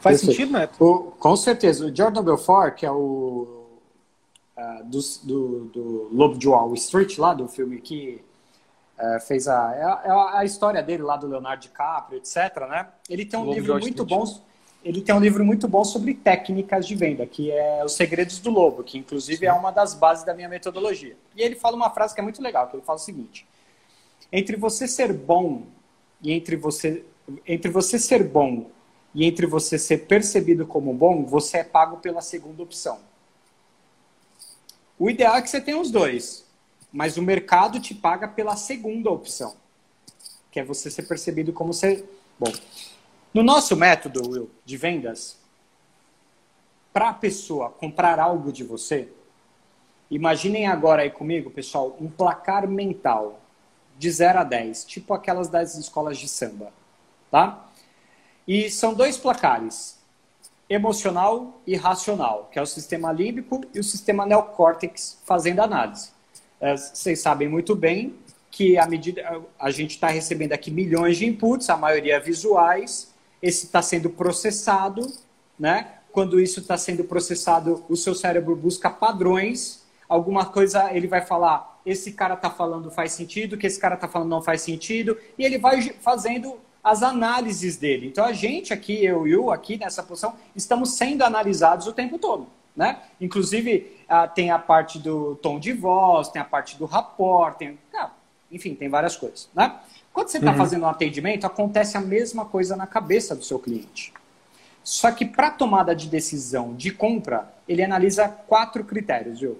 [0.00, 0.36] Faz Perfeito.
[0.36, 0.82] sentido, Neto?
[0.82, 1.86] O, com certeza.
[1.86, 3.66] O Jordan Belfort, que é o
[4.56, 8.22] uh, do, do, do Lobo de Wall Street, lá do filme que
[9.00, 12.36] é, fez a, é a, é a, história dele lá do Leonardo DiCaprio, etc.
[12.68, 12.86] Né?
[13.08, 14.24] Ele tem um Lobo livro muito bom.
[14.82, 18.50] Ele tem um livro muito bom sobre técnicas de venda, que é Os Segredos do
[18.50, 19.46] Lobo, que inclusive Sim.
[19.46, 21.16] é uma das bases da minha metodologia.
[21.36, 23.46] E ele fala uma frase que é muito legal, que ele fala o seguinte:
[24.32, 25.64] entre você ser bom
[26.22, 27.04] e entre você
[27.46, 28.70] entre você ser bom
[29.14, 32.98] e entre você ser percebido como bom, você é pago pela segunda opção.
[34.98, 36.46] O ideal é que você tenha os dois,
[36.92, 39.54] mas o mercado te paga pela segunda opção,
[40.50, 42.04] que é você ser percebido como ser
[42.38, 42.52] bom.
[43.32, 45.38] No nosso método, Will, de vendas,
[46.92, 49.08] para a pessoa comprar algo de você,
[50.10, 53.40] imaginem agora aí comigo, pessoal, um placar mental
[54.00, 56.72] de 0 a 10, tipo aquelas das escolas de samba
[57.30, 57.68] tá?
[58.48, 59.98] E são dois placares,
[60.68, 66.10] emocional e racional, que é o sistema límbico e o sistema neocórtex fazendo análise.
[66.58, 68.16] É, vocês sabem muito bem
[68.50, 73.66] que a medida a gente está recebendo aqui milhões de inputs, a maioria visuais, esse
[73.66, 75.06] está sendo processado,
[75.58, 75.96] né?
[76.10, 81.69] Quando isso está sendo processado, o seu cérebro busca padrões, alguma coisa ele vai falar,
[81.84, 85.44] esse cara está falando faz sentido, que esse cara está falando não faz sentido, e
[85.44, 88.06] ele vai fazendo as análises dele.
[88.06, 92.18] Então a gente aqui, eu e o aqui nessa posição, estamos sendo analisados o tempo
[92.18, 92.46] todo.
[92.74, 92.98] Né?
[93.20, 97.78] Inclusive, ah, tem a parte do tom de voz, tem a parte do rapport, tem,
[97.94, 98.10] ah,
[98.50, 99.48] enfim, tem várias coisas.
[99.54, 99.74] Né?
[100.12, 100.56] Quando você está uhum.
[100.56, 104.12] fazendo um atendimento, acontece a mesma coisa na cabeça do seu cliente.
[104.82, 109.58] Só que para tomada de decisão de compra, ele analisa quatro critérios, viu?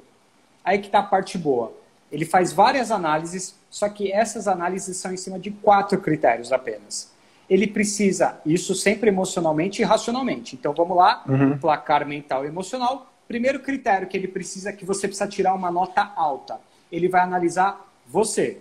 [0.64, 1.72] Aí que está a parte boa.
[2.10, 7.12] Ele faz várias análises, só que essas análises são em cima de quatro critérios apenas.
[7.48, 10.54] Ele precisa, isso sempre emocionalmente e racionalmente.
[10.56, 11.58] Então vamos lá, uhum.
[11.58, 13.12] placar mental e emocional.
[13.26, 16.60] Primeiro critério que ele precisa, que você precisa tirar uma nota alta.
[16.90, 18.60] Ele vai analisar você.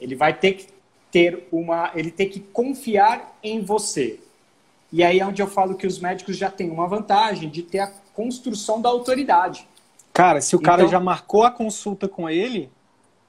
[0.00, 0.68] Ele vai ter que
[1.10, 4.20] ter uma, ele tem que confiar em você.
[4.92, 7.80] E aí é onde eu falo que os médicos já têm uma vantagem de ter
[7.80, 9.66] a construção da autoridade.
[10.16, 12.72] Cara, se o cara então, já marcou a consulta com ele,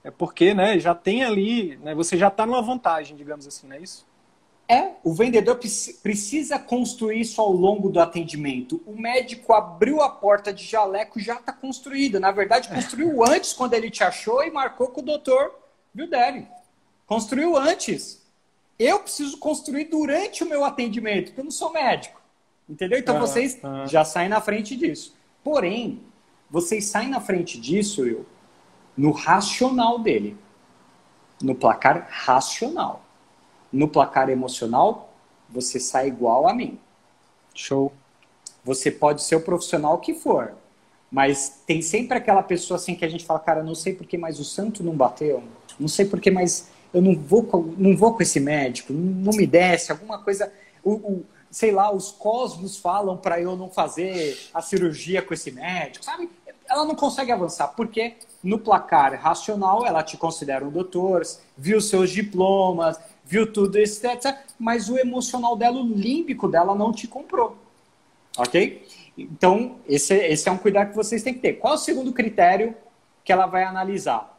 [0.02, 3.76] é porque, né, já tem ali, né, você já está numa vantagem, digamos assim, não
[3.76, 4.06] é isso?
[4.66, 5.58] É, o vendedor
[6.02, 8.82] precisa construir isso ao longo do atendimento.
[8.86, 12.18] O médico abriu a porta de jaleco, já está construído.
[12.18, 13.36] Na verdade, construiu é.
[13.36, 15.54] antes quando ele te achou e marcou com o doutor
[15.94, 16.46] Vildelli.
[17.06, 18.26] Construiu antes.
[18.78, 22.18] Eu preciso construir durante o meu atendimento, porque eu não sou médico.
[22.66, 22.98] Entendeu?
[22.98, 25.14] Então vocês já saem na frente disso.
[25.42, 26.02] Porém,
[26.50, 28.24] vocês saem na frente disso, eu,
[28.96, 30.36] no racional dele.
[31.42, 33.04] No placar racional.
[33.72, 35.12] No placar emocional,
[35.48, 36.78] você sai igual a mim.
[37.54, 37.92] Show.
[38.64, 40.54] Você pode ser o profissional que for,
[41.10, 44.18] mas tem sempre aquela pessoa assim que a gente fala, cara, não sei por que
[44.18, 45.42] mais o santo não bateu,
[45.78, 49.32] não sei por que mais eu não vou com, não vou com esse médico, não
[49.32, 50.52] me desce, alguma coisa.
[50.82, 55.50] O, o sei lá, os cosmos falam para eu não fazer a cirurgia com esse
[55.50, 56.28] médico, sabe?
[56.68, 61.22] Ela não consegue avançar, porque no placar racional ela te considera um doutor,
[61.56, 64.36] viu seus diplomas, viu tudo etc.
[64.58, 67.56] Mas o emocional dela, o límbico dela não te comprou.
[68.36, 68.86] Ok?
[69.16, 71.54] Então, esse, esse é um cuidado que vocês têm que ter.
[71.54, 72.74] Qual é o segundo critério
[73.24, 74.38] que ela vai analisar?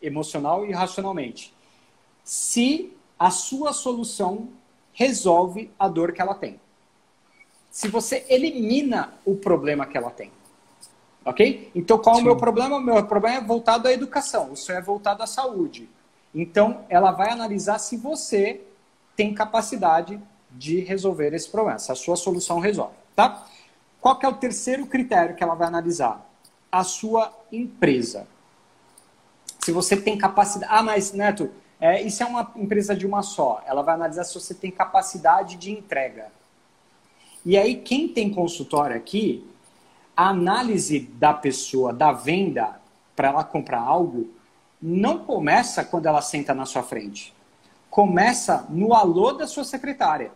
[0.00, 1.52] Emocional e racionalmente.
[2.22, 4.48] Se a sua solução
[4.92, 6.60] resolve a dor que ela tem.
[7.70, 10.30] Se você elimina o problema que ela tem.
[11.24, 11.70] Ok?
[11.74, 12.20] Então, qual Sim.
[12.20, 12.76] é o meu problema?
[12.76, 15.88] O meu problema é voltado à educação, o seu é voltado à saúde.
[16.34, 18.60] Então, ela vai analisar se você
[19.14, 20.20] tem capacidade
[20.50, 22.94] de resolver esse problema, se a sua solução resolve.
[23.14, 23.46] Tá?
[24.00, 26.28] Qual que é o terceiro critério que ela vai analisar?
[26.70, 28.26] A sua empresa.
[29.60, 30.72] Se você tem capacidade.
[30.74, 31.50] Ah, mas, Neto,
[31.80, 33.62] é, isso é uma empresa de uma só.
[33.66, 36.32] Ela vai analisar se você tem capacidade de entrega.
[37.44, 39.46] E aí, quem tem consultório aqui,
[40.16, 42.80] a análise da pessoa, da venda,
[43.16, 44.30] para ela comprar algo,
[44.80, 47.32] não começa quando ela senta na sua frente.
[47.88, 50.32] Começa no alô da sua secretária.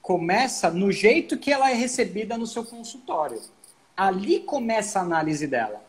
[0.00, 3.40] Começa no jeito que ela é recebida no seu consultório.
[3.96, 5.82] Ali começa a análise dela.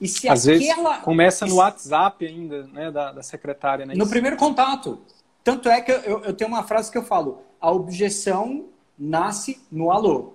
[0.00, 0.90] E se Às aquela...
[0.90, 3.86] vezes começa no WhatsApp ainda, né, da, da secretária.
[3.86, 3.94] Né?
[3.94, 4.98] No primeiro contato.
[5.44, 8.66] Tanto é que eu, eu tenho uma frase que eu falo: a objeção
[8.98, 10.34] nasce no alô.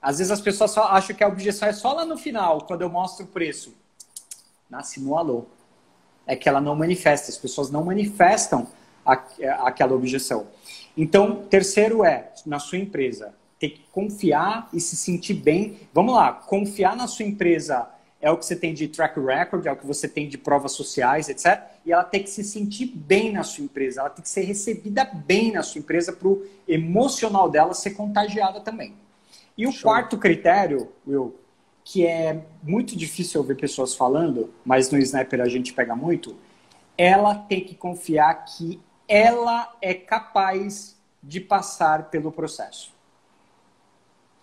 [0.00, 2.82] Às vezes as pessoas só acham que a objeção é só lá no final, quando
[2.82, 3.74] eu mostro o preço.
[4.68, 5.46] Nasce no alô.
[6.26, 8.66] É que ela não manifesta, as pessoas não manifestam
[9.04, 9.12] a,
[9.66, 10.46] aquela objeção.
[10.96, 15.78] Então, terceiro é, na sua empresa, ter que confiar e se sentir bem.
[15.92, 17.88] Vamos lá, confiar na sua empresa
[18.20, 20.72] é o que você tem de track record, é o que você tem de provas
[20.72, 21.62] sociais, etc.
[21.86, 25.04] E ela tem que se sentir bem na sua empresa, ela tem que ser recebida
[25.04, 28.94] bem na sua empresa para o emocional dela ser contagiada também.
[29.60, 29.90] E o Show.
[29.90, 31.38] quarto critério, Will,
[31.84, 36.34] que é muito difícil ouvir pessoas falando, mas no Sniper a gente pega muito,
[36.96, 42.90] ela tem que confiar que ela é capaz de passar pelo processo.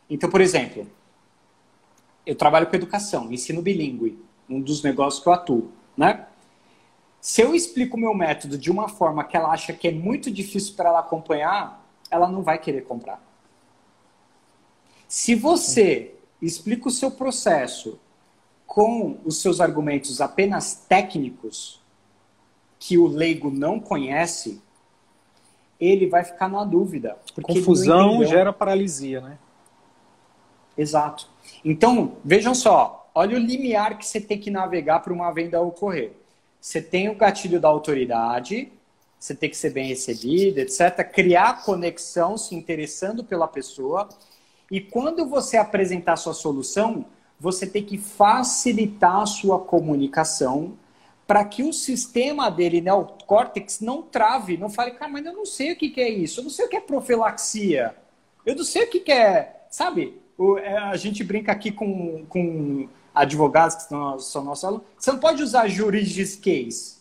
[0.07, 0.88] Então, por exemplo,
[2.24, 6.28] eu trabalho com educação, ensino bilíngue, um dos negócios que eu atuo, né?
[7.20, 10.30] Se eu explico o meu método de uma forma que ela acha que é muito
[10.30, 13.26] difícil para ela acompanhar, ela não vai querer comprar.
[15.08, 17.99] Se você explica o seu processo
[18.66, 21.82] com os seus argumentos apenas técnicos,
[22.80, 24.62] que o leigo não conhece,
[25.80, 27.18] ele vai ficar na dúvida.
[27.41, 29.38] Confusão gera paralisia, né?
[30.78, 31.28] Exato.
[31.66, 36.14] Então, vejam só, olha o limiar que você tem que navegar para uma venda ocorrer.
[36.62, 38.72] Você tem o gatilho da autoridade,
[39.20, 41.03] você tem que ser bem recebido, etc.
[41.12, 44.08] Criar conexão, se interessando pela pessoa.
[44.70, 47.05] E quando você apresentar a sua solução,
[47.39, 50.78] você tem que facilitar a sua comunicação
[51.26, 55.34] para que o sistema dele, né, o córtex, não trave, não fale, cara, mas eu
[55.34, 57.95] não sei o que, que é isso, eu não sei o que é profilaxia,
[58.45, 60.22] eu não sei o que, que é, sabe?
[60.38, 65.11] O, é, a gente brinca aqui com, com advogados que são, são nossos alunos, você
[65.11, 66.97] não pode usar juridiquês.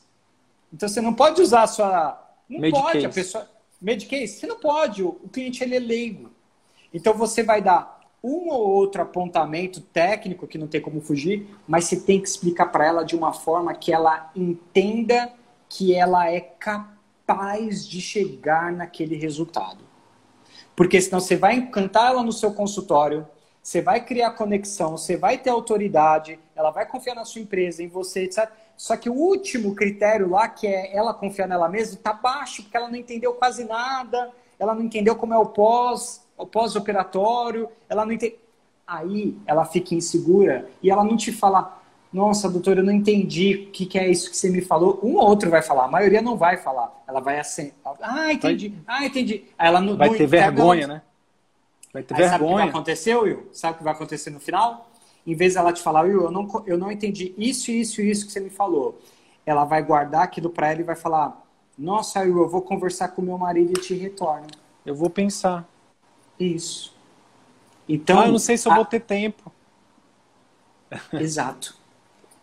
[0.73, 2.23] Então você não pode usar a sua.
[2.49, 2.85] Não Medicase.
[2.85, 3.51] pode, a pessoa.
[3.81, 6.31] Medicase, você não pode, o, o cliente ele é leigo.
[6.93, 11.85] Então você vai dar um ou outro apontamento técnico que não tem como fugir, mas
[11.85, 15.33] você tem que explicar para ela de uma forma que ela entenda
[15.69, 19.85] que ela é capaz de chegar naquele resultado.
[20.75, 23.27] Porque senão você vai encantar ela no seu consultório,
[23.63, 27.89] você vai criar conexão, você vai ter autoridade, ela vai confiar na sua empresa, em
[27.89, 28.49] você, etc.
[28.77, 32.77] Só que o último critério lá, que é ela confiar nela mesma, está baixo, porque
[32.77, 38.13] ela não entendeu quase nada, ela não entendeu como é o pós, pós-operatório, ela não
[38.13, 38.37] entende.
[38.87, 41.83] Aí ela fica insegura e ela não te fala,
[42.13, 45.01] nossa, doutora, eu não entendi o que, que é isso que você me falou.
[45.03, 47.03] Um ou outro vai falar, a maioria não vai falar.
[47.07, 49.45] Ela vai assim, ah, entendi, ah, entendi.
[49.59, 50.95] Aí ela não, vai não ter vergonha, ela...
[50.95, 51.03] né?
[51.93, 52.31] Vai ter Aí vergonha.
[52.31, 53.49] Sabe o que vai acontecer, Will?
[53.53, 54.91] Sabe o que vai acontecer no final?
[55.27, 58.27] Em vez dela te falar, Will, eu não, eu não entendi isso, isso e isso
[58.27, 59.01] que você me falou.
[59.45, 61.43] Ela vai guardar aquilo para ela e vai falar,
[61.77, 64.47] nossa, Will, eu vou conversar com meu marido e te retorno.
[64.85, 65.69] Eu vou pensar.
[66.39, 66.95] Isso.
[67.89, 68.77] Então, ah, eu não sei se eu a...
[68.77, 69.53] vou ter tempo.
[71.13, 71.77] Exato.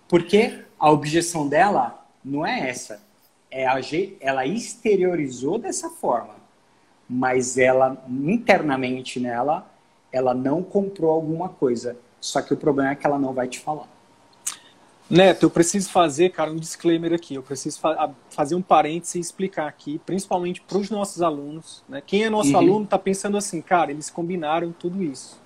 [0.07, 3.01] Porque a objeção dela não é essa.
[3.49, 3.79] É a,
[4.19, 6.35] ela exteriorizou dessa forma,
[7.07, 9.69] mas ela internamente nela,
[10.11, 11.97] ela não comprou alguma coisa.
[12.19, 13.87] Só que o problema é que ela não vai te falar.
[15.09, 17.35] Neto, eu preciso fazer, cara, um disclaimer aqui.
[17.35, 21.83] Eu preciso fa fazer um parênteses e explicar aqui, principalmente para os nossos alunos.
[21.87, 22.01] Né?
[22.05, 22.57] Quem é nosso uhum.
[22.57, 25.39] aluno está pensando assim, cara, eles combinaram tudo isso.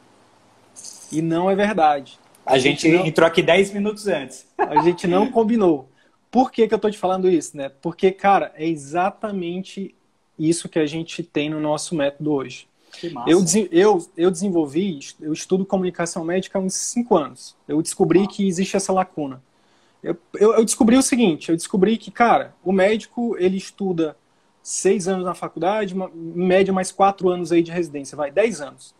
[1.11, 2.19] E não é verdade.
[2.45, 3.05] A, a gente, gente não...
[3.05, 4.47] entrou aqui 10 minutos antes.
[4.57, 5.89] A gente não combinou.
[6.29, 7.77] Por que, que eu estou te falando isso, Neto?
[7.81, 9.95] Porque, cara, é exatamente
[10.37, 12.67] isso que a gente tem no nosso método hoje.
[13.27, 17.55] Eu, eu, eu desenvolvi, eu estudo comunicação médica há uns 5 anos.
[17.67, 18.27] Eu descobri ah.
[18.27, 19.41] que existe essa lacuna.
[20.07, 24.15] Eu, eu, eu, descobri o seguinte, eu descobri que, cara, o médico, ele estuda
[24.63, 28.61] seis anos na faculdade, uma, em média mais quatro anos aí de residência, vai, dez
[28.61, 28.95] anos.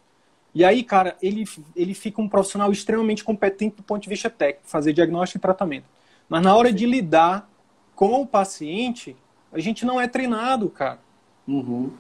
[0.54, 1.46] E aí, cara, ele,
[1.76, 5.86] ele fica um profissional extremamente competente do ponto de vista técnico, fazer diagnóstico e tratamento.
[6.28, 7.50] Mas na hora de lidar
[7.96, 9.16] com o paciente,
[9.52, 11.00] a gente não é treinado, cara.
[11.48, 11.92] Uhum.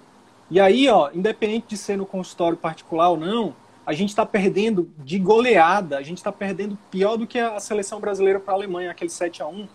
[0.49, 3.55] E aí, ó, independente de ser no consultório particular ou não,
[3.87, 8.01] a gente está perdendo de goleada, a gente está perdendo pior do que a seleção
[8.01, 9.65] brasileira para a Alemanha, aquele 7 a 1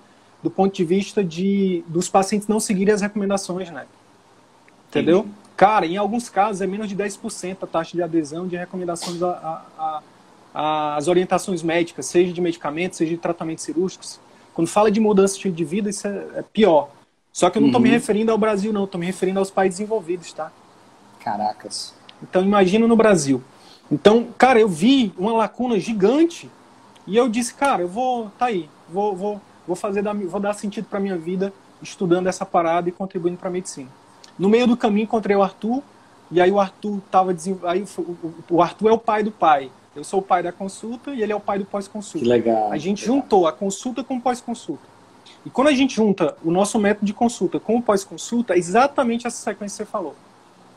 [0.43, 3.87] do ponto de vista de dos pacientes não seguirem as recomendações, né?
[4.91, 5.23] Entendeu?
[5.23, 5.35] Sim.
[5.57, 9.19] Cara, em alguns casos é menos de 10% a taxa de adesão de recomendações
[10.53, 14.21] às orientações médicas, seja de medicamentos, seja de tratamentos cirúrgicos.
[14.53, 16.91] Quando fala de mudança de estilo de vida, isso é, é pior.
[17.33, 17.87] Só que eu não estou uhum.
[17.87, 18.85] me referindo ao Brasil, não.
[18.85, 20.53] Estou me referindo aos países desenvolvidos, tá?
[21.19, 21.95] Caracas.
[22.23, 23.43] Então, imagina no Brasil.
[23.93, 26.51] Então, cara, eu vi uma lacuna gigante
[27.07, 30.87] e eu disse, cara, eu vou, tá aí, vou, vou, vou fazer, vou dar sentido
[30.89, 33.91] para minha vida estudando essa parada e contribuindo para a medicina.
[34.39, 35.83] No meio do caminho encontrei o Arthur
[36.31, 37.85] e aí o Arthur tava aí
[38.49, 39.71] o Arthur é o pai do pai.
[39.95, 42.25] Eu sou o pai da consulta e ele é o pai do pós-consulta.
[42.25, 42.73] Que legal.
[42.73, 43.21] A gente legal.
[43.21, 44.85] juntou a consulta com o pós-consulta.
[45.45, 49.27] E quando a gente junta o nosso método de consulta com o pós-consulta, é exatamente
[49.27, 50.15] essa sequência que você falou.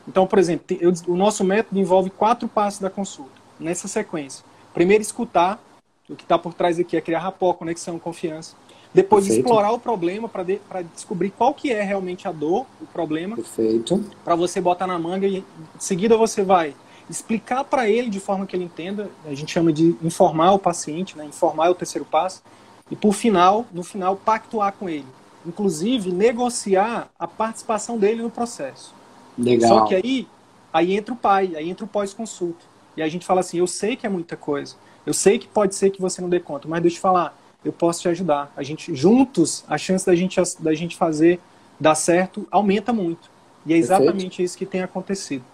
[0.06, 0.76] Então, por exemplo,
[1.08, 4.44] o nosso método envolve quatro passos da consulta, nessa sequência.
[4.72, 5.60] Primeiro, escutar,
[6.08, 8.54] O que está por trás aqui é criar rapport, conexão, confiança.
[8.94, 9.44] Depois Perfeito.
[9.44, 10.60] explorar o problema para de,
[10.94, 13.36] descobrir qual que é realmente a dor, o problema.
[13.36, 14.04] Perfeito.
[14.24, 15.44] Para você botar na manga e em
[15.78, 16.74] seguida você vai
[17.10, 19.10] explicar para ele de forma que ele entenda.
[19.26, 21.24] A gente chama de informar o paciente, né?
[21.24, 22.42] Informar é o terceiro passo.
[22.90, 25.06] E por final, no final, pactuar com ele.
[25.44, 28.94] Inclusive, negociar a participação dele no processo.
[29.38, 29.68] Legal.
[29.68, 30.28] Só que aí,
[30.72, 32.64] aí entra o pai, aí entra o pós-consulta.
[32.96, 34.74] E a gente fala assim, eu sei que é muita coisa.
[35.04, 37.72] Eu sei que pode ser que você não dê conta, mas deixa eu falar, eu
[37.72, 38.52] posso te ajudar.
[38.56, 41.40] A gente juntos, a chance da gente da gente fazer
[41.78, 43.30] dar certo aumenta muito.
[43.64, 44.42] E é exatamente Perfeito.
[44.42, 45.44] isso que tem acontecido.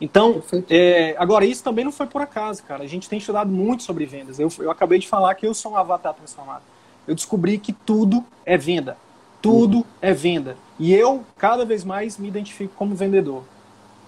[0.00, 2.84] Então, é, agora, isso também não foi por acaso, cara.
[2.84, 4.38] A gente tem estudado muito sobre vendas.
[4.38, 6.62] Eu, eu acabei de falar que eu sou um avatar transformado.
[7.06, 8.96] Eu descobri que tudo é venda.
[9.42, 9.84] Tudo uhum.
[10.00, 10.56] é venda.
[10.78, 13.42] E eu, cada vez mais, me identifico como vendedor.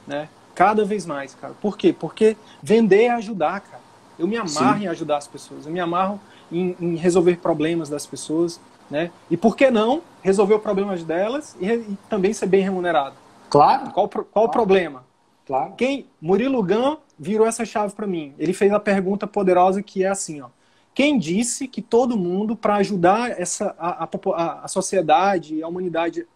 [0.06, 0.28] Né?
[0.54, 1.54] Cada vez mais, cara.
[1.60, 1.92] Por quê?
[1.92, 3.82] Porque vender é ajudar, cara.
[4.18, 4.84] Eu me amarro Sim.
[4.84, 5.66] em ajudar as pessoas.
[5.66, 6.20] Eu me amarro
[6.52, 8.60] em, em, resolver problemas das pessoas.
[8.90, 9.10] Né?
[9.30, 13.14] E por que não resolver problemas delas e, e também ser bem remunerado?
[13.48, 13.90] Claro.
[13.92, 14.48] Qual, qual claro.
[14.48, 15.04] o problema?
[15.46, 15.72] Claro.
[15.76, 18.34] Quem Murilo Gun virou essa chave para mim.
[18.38, 20.48] Ele fez a pergunta poderosa que é assim, ó.
[20.94, 26.26] Quem disse que todo mundo para ajudar essa a, a, a, sociedade, a humanidade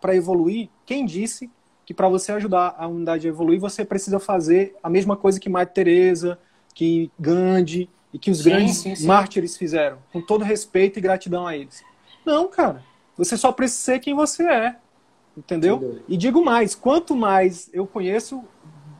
[0.00, 1.50] para evoluir, quem disse
[1.86, 5.48] que para você ajudar a humanidade a evoluir, você precisa fazer a mesma coisa que
[5.48, 6.38] Madre Teresa,
[6.74, 9.06] que Gandhi e que os sim, grandes sim, sim.
[9.06, 11.82] mártires fizeram, com todo respeito e gratidão a eles.
[12.26, 12.82] Não, cara.
[13.16, 14.76] Você só precisa ser quem você é.
[15.36, 16.00] Entendeu?
[16.08, 18.42] E digo mais, quanto mais eu conheço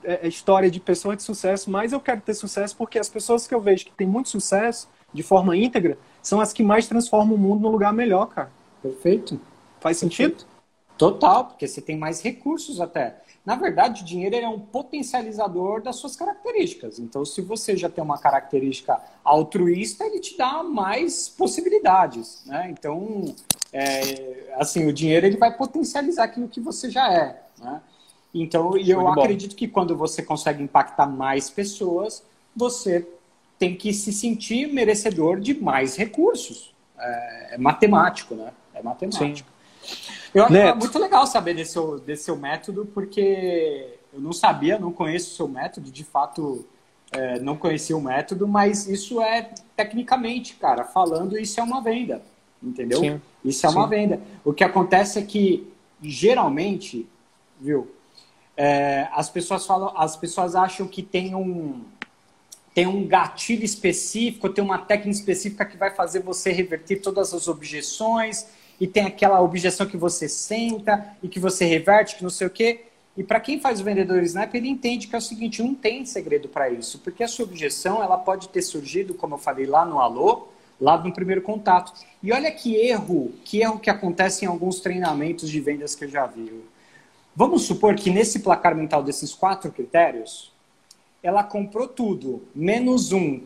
[0.05, 3.47] é, é, história de pessoas de sucesso, mais eu quero ter sucesso, porque as pessoas
[3.47, 7.35] que eu vejo que têm muito sucesso, de forma íntegra, são as que mais transformam
[7.35, 8.51] o mundo num lugar melhor, cara.
[8.83, 9.41] Perfeito.
[9.81, 10.47] Faz Perfeito.
[10.99, 13.23] Total, porque você tem mais recursos até.
[13.47, 16.99] Na verdade, o dinheiro é um potencializador das suas características.
[16.99, 22.43] Então, se você já tem uma característica altruísta, ele te dá mais possibilidades.
[22.45, 22.69] Né?
[22.71, 23.35] Então,
[23.73, 27.43] é, assim, o dinheiro ele vai potencializar aquilo que você já é.
[27.59, 27.81] Né?
[28.35, 32.23] Então, e eu acredito que quando você consegue impactar mais pessoas,
[32.55, 33.07] você
[33.59, 36.75] tem que se sentir merecedor de mais recursos.
[36.99, 38.53] É, é matemático, né?
[38.75, 39.49] É matemático.
[39.83, 40.18] Sim.
[40.35, 44.93] Eu acho muito legal saber desse seu, desse seu método, porque eu não sabia, não
[44.93, 46.67] conheço o seu método, de fato
[47.13, 52.23] é, não conhecia o método, mas isso é tecnicamente, cara, falando, isso é uma venda,
[52.63, 53.01] entendeu?
[53.01, 53.21] Sim.
[53.45, 53.77] Isso é Sim.
[53.77, 54.21] uma venda.
[54.45, 55.67] O que acontece é que,
[56.03, 57.09] geralmente,
[57.61, 57.91] viu,
[58.57, 61.83] é, as pessoas falam, as pessoas acham que tem um
[62.75, 67.49] tem um gatilho específico, tem uma técnica específica que vai fazer você reverter todas as
[67.49, 68.47] objeções
[68.81, 72.51] e tem aquela objeção que você senta e que você reverte, que não sei o
[72.51, 72.83] quê.
[73.17, 76.05] E para quem faz o vendedor Snap, ele entende que é o seguinte, não tem
[76.05, 79.85] segredo para isso, porque a sua objeção ela pode ter surgido, como eu falei lá
[79.85, 80.49] no alô,
[80.81, 81.93] lá no primeiro contato.
[82.23, 86.09] E olha que erro, que erro que acontece em alguns treinamentos de vendas que eu
[86.09, 86.53] já vi.
[87.35, 90.53] Vamos supor que nesse placar mental desses quatro critérios,
[91.23, 93.41] ela comprou tudo, menos um,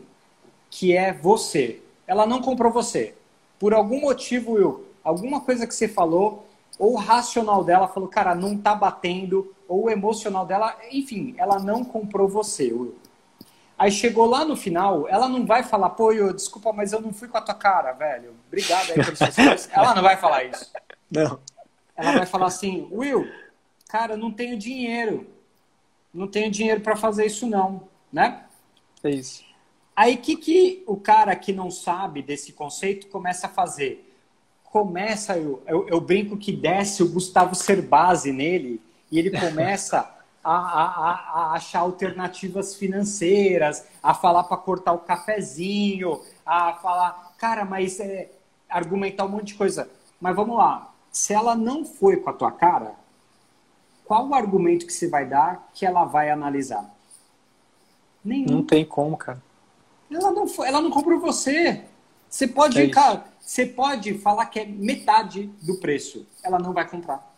[0.69, 1.79] que é você.
[2.05, 3.15] Ela não comprou você.
[3.59, 6.47] Por algum motivo, Will, alguma coisa que você falou,
[6.79, 11.59] ou o racional dela falou, cara, não tá batendo, ou o emocional dela, enfim, ela
[11.59, 12.95] não comprou você, Will.
[13.77, 17.11] Aí chegou lá no final, ela não vai falar, pô, eu, desculpa, mas eu não
[17.11, 18.35] fui com a tua cara, velho.
[18.47, 20.71] Obrigado aí pelos seus Ela não vai falar isso.
[21.09, 21.39] Não.
[21.95, 23.27] Ela vai falar assim, Will,
[23.87, 25.27] cara, eu não tenho dinheiro.
[26.13, 28.45] Não tenho dinheiro para fazer isso não, né?
[29.03, 29.43] É isso.
[29.95, 34.12] Aí que que o cara que não sabe desse conceito começa a fazer?
[34.73, 39.99] Começa, eu, eu, eu brinco que desce o Gustavo Cerbasi nele e ele começa
[40.43, 47.63] a, a, a, achar alternativas financeiras, a falar para cortar o cafezinho, a falar, cara,
[47.63, 48.31] mas é,
[48.67, 49.87] argumentar um monte de coisa.
[50.19, 52.95] Mas vamos lá, se ela não foi com a tua cara,
[54.05, 56.91] qual o argumento que você vai dar que ela vai analisar?
[58.25, 58.47] Nenhum.
[58.47, 59.39] Não tem como, cara.
[60.09, 61.83] Ela não, foi, ela não comprou você.
[62.27, 66.25] Você pode, é cara, você pode falar que é metade do preço.
[66.43, 67.33] Ela não vai comprar.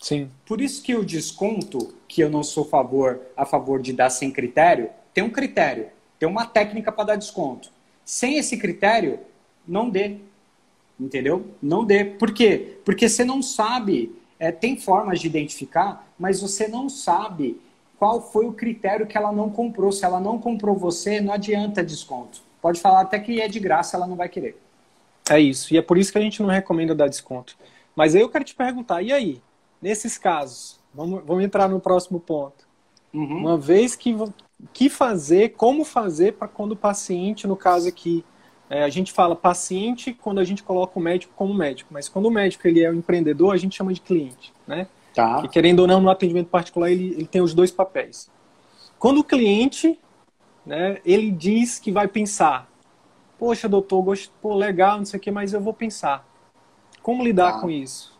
[0.00, 0.30] Sim.
[0.44, 4.30] Por isso que o desconto, que eu não sou favor, a favor de dar sem
[4.30, 7.70] critério, tem um critério, tem uma técnica para dar desconto.
[8.04, 9.18] Sem esse critério,
[9.66, 10.18] não dê.
[11.00, 11.50] Entendeu?
[11.60, 12.04] Não dê.
[12.04, 12.78] Por quê?
[12.84, 17.60] Porque você não sabe, é, tem formas de identificar, mas você não sabe
[17.98, 19.90] qual foi o critério que ela não comprou.
[19.90, 22.42] Se ela não comprou você, não adianta desconto.
[22.60, 24.65] Pode falar até que é de graça, ela não vai querer.
[25.30, 25.72] É isso.
[25.74, 27.56] E é por isso que a gente não recomenda dar desconto.
[27.94, 29.42] Mas aí eu quero te perguntar, e aí?
[29.80, 32.66] Nesses casos, vamos, vamos entrar no próximo ponto.
[33.12, 33.38] Uhum.
[33.38, 34.14] Uma vez que
[34.72, 38.24] que fazer, como fazer para quando o paciente, no caso aqui,
[38.68, 42.26] é, a gente fala paciente quando a gente coloca o médico como médico, mas quando
[42.26, 44.88] o médico ele é um empreendedor, a gente chama de cliente, né?
[45.14, 45.40] Tá.
[45.42, 48.28] Que, querendo ou não, no atendimento particular, ele, ele tem os dois papéis.
[48.98, 49.98] Quando o cliente,
[50.64, 52.68] né, ele diz que vai pensar,
[53.38, 56.26] poxa, doutor, gosto, pô, legal, não sei o que, mas eu vou pensar.
[57.02, 57.60] Como lidar tá.
[57.60, 58.16] com isso?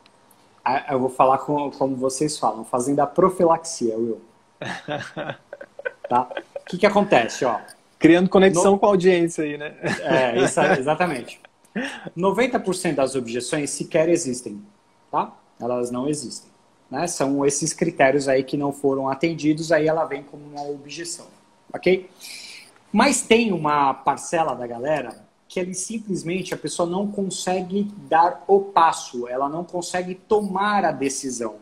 [0.90, 4.20] Eu vou falar com, como vocês falam, fazendo a profilaxia, Will.
[6.08, 6.28] tá?
[6.60, 7.60] O que, que acontece, ó?
[7.98, 8.78] Criando conexão no...
[8.78, 9.74] com a audiência aí, né?
[10.02, 11.40] É, isso, exatamente.
[12.16, 14.60] 90% das objeções sequer existem,
[15.10, 15.32] tá?
[15.60, 16.50] Elas não existem.
[16.90, 17.06] Né?
[17.06, 21.26] São esses critérios aí que não foram atendidos, aí ela vem como uma objeção,
[21.72, 22.08] ok?
[22.93, 28.61] Mas tem uma parcela da galera que ele simplesmente a pessoa não consegue dar o
[28.61, 31.57] passo, ela não consegue tomar a decisão,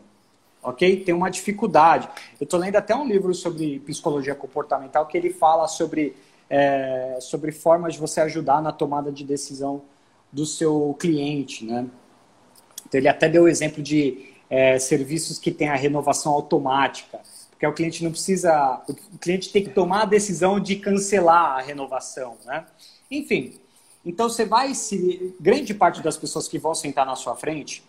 [0.63, 1.03] ok?
[1.03, 2.09] Tem uma dificuldade.
[2.39, 6.15] Eu estou lendo até um livro sobre psicologia comportamental que ele fala sobre
[6.49, 9.81] é, sobre formas de você ajudar na tomada de decisão
[10.31, 11.87] do seu cliente, né?
[12.87, 17.19] Então ele até deu o exemplo de é, serviços que têm a renovação automática,
[17.65, 18.81] porque o cliente não precisa,
[19.13, 22.65] o cliente tem que tomar a decisão de cancelar a renovação, né?
[23.09, 23.59] Enfim,
[24.05, 27.83] então você vai se grande parte das pessoas que vão sentar na sua frente,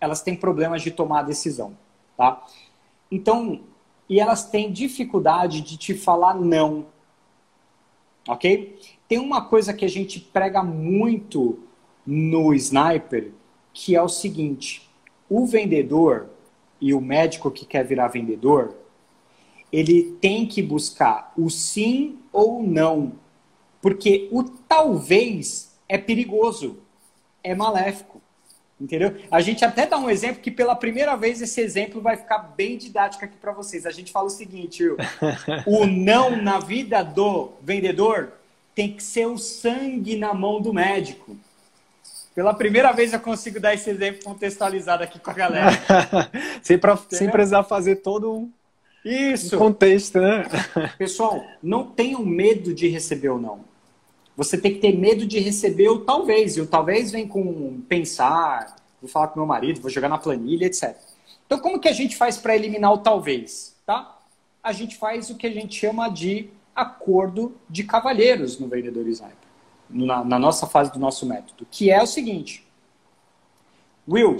[0.00, 1.76] elas têm problemas de tomar a decisão,
[2.16, 2.44] tá?
[3.10, 3.60] Então,
[4.08, 6.86] e elas têm dificuldade de te falar não,
[8.28, 8.78] ok?
[9.08, 11.58] Tem uma coisa que a gente prega muito
[12.06, 13.32] no Sniper,
[13.72, 14.88] que é o seguinte:
[15.28, 16.28] o vendedor
[16.80, 18.85] e o médico que quer virar vendedor,
[19.76, 23.12] ele tem que buscar o sim ou não,
[23.82, 26.78] porque o talvez é perigoso,
[27.44, 28.22] é maléfico.
[28.80, 29.16] Entendeu?
[29.30, 32.78] A gente até dá um exemplo que pela primeira vez esse exemplo vai ficar bem
[32.78, 33.84] didático aqui para vocês.
[33.84, 34.82] A gente fala o seguinte,
[35.66, 38.32] o não na vida do vendedor
[38.74, 41.36] tem que ser o sangue na mão do médico.
[42.34, 45.70] Pela primeira vez eu consigo dar esse exemplo contextualizado aqui com a galera.
[46.62, 48.50] sem, pra, sem precisar fazer todo um,
[49.06, 49.54] Isso.
[49.54, 50.44] um contexto, né?
[50.98, 53.60] Pessoal, não tenham medo de receber ou não.
[54.36, 56.56] Você tem que ter medo de receber o talvez.
[56.56, 60.66] E o talvez vem com pensar, vou falar com meu marido, vou jogar na planilha,
[60.66, 60.96] etc.
[61.46, 63.76] Então, como que a gente faz para eliminar o talvez?
[63.86, 64.18] Tá?
[64.62, 69.46] A gente faz o que a gente chama de acordo de cavalheiros no vendedor sniper
[69.88, 72.66] na, na nossa fase do nosso método, que é o seguinte:
[74.08, 74.36] Will,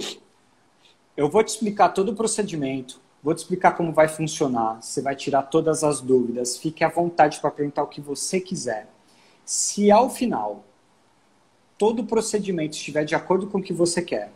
[1.15, 5.15] eu vou te explicar todo o procedimento, vou te explicar como vai funcionar, você vai
[5.15, 8.87] tirar todas as dúvidas, fique à vontade para perguntar o que você quiser.
[9.45, 10.63] Se ao final
[11.77, 14.31] todo o procedimento estiver de acordo com o que você quer,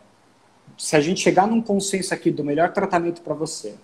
[0.76, 3.76] se a gente chegar num consenso aqui do melhor tratamento para você,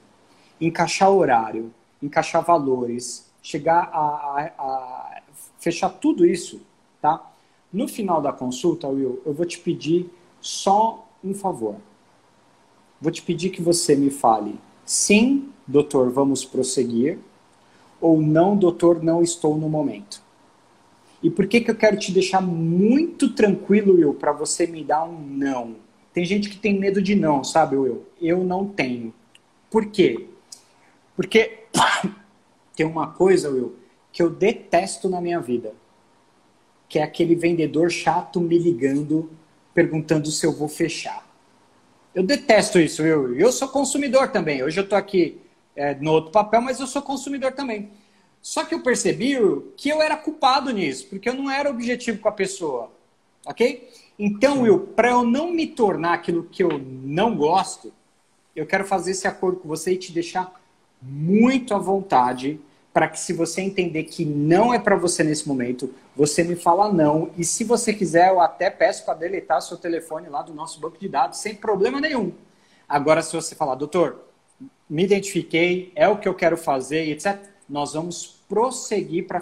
[0.60, 1.72] encaixar horário,
[2.02, 5.22] encaixar valores, chegar a, a, a
[5.58, 6.60] fechar tudo isso,
[7.00, 7.30] tá?
[7.72, 11.76] No final da consulta, Will, eu vou te pedir só um favor.
[13.00, 14.58] Vou te pedir que você me fale
[14.88, 17.18] sim, doutor, vamos prosseguir,
[18.00, 20.22] ou não, doutor, não estou no momento.
[21.22, 25.04] E por que, que eu quero te deixar muito tranquilo, Will, para você me dar
[25.04, 25.76] um não?
[26.12, 28.06] Tem gente que tem medo de não, sabe, Will?
[28.20, 29.12] Eu não tenho.
[29.70, 30.28] Por quê?
[31.16, 31.64] Porque
[32.74, 33.74] tem uma coisa, Will,
[34.12, 35.74] que eu detesto na minha vida
[36.88, 39.30] que é aquele vendedor chato me ligando,
[39.74, 41.27] perguntando se eu vou fechar.
[42.18, 44.60] Eu detesto isso, eu, eu sou consumidor também.
[44.64, 45.40] Hoje eu estou aqui
[45.76, 47.90] é, no outro papel, mas eu sou consumidor também.
[48.42, 49.36] Só que eu percebi
[49.76, 52.90] que eu era culpado nisso, porque eu não era objetivo com a pessoa.
[53.46, 53.88] Ok?
[54.18, 56.70] Então, Will, para eu não me tornar aquilo que eu
[57.04, 57.92] não gosto,
[58.56, 60.60] eu quero fazer esse acordo com você e te deixar
[61.00, 62.58] muito à vontade
[62.98, 66.92] para que se você entender que não é para você nesse momento, você me fala
[66.92, 67.30] não.
[67.38, 70.98] E se você quiser, eu até peço para deletar seu telefone lá do nosso banco
[70.98, 72.32] de dados, sem problema nenhum.
[72.88, 74.24] Agora, se você falar, doutor,
[74.90, 77.38] me identifiquei, é o que eu quero fazer, etc.,
[77.68, 79.40] nós vamos prosseguir para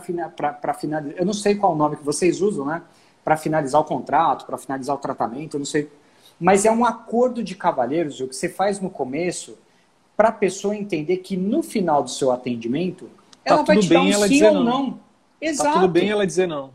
[0.75, 1.17] finalizar.
[1.17, 2.83] Eu não sei qual o nome que vocês usam, né?
[3.25, 5.91] Para finalizar o contrato, para finalizar o tratamento, eu não sei.
[6.39, 9.57] Mas é um acordo de cavalheiros, o que você faz no começo,
[10.15, 13.09] para a pessoa entender que no final do seu atendimento
[13.47, 14.65] ela tá vai te dar um sim ou não.
[14.65, 15.01] não.
[15.41, 15.69] Exato.
[15.69, 16.75] Tá tudo bem ela dizer não.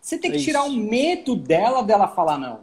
[0.00, 2.60] Você tem que é tirar o medo dela dela falar não.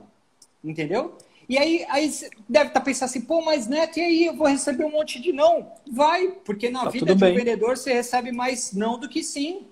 [0.64, 1.18] Entendeu?
[1.50, 4.36] E aí, aí você deve estar tá pensando assim, pô, mas Neto, e aí eu
[4.38, 5.74] vou receber um monte de não?
[5.92, 9.66] Vai, porque na tá vida de um vendedor você recebe mais não do que sim.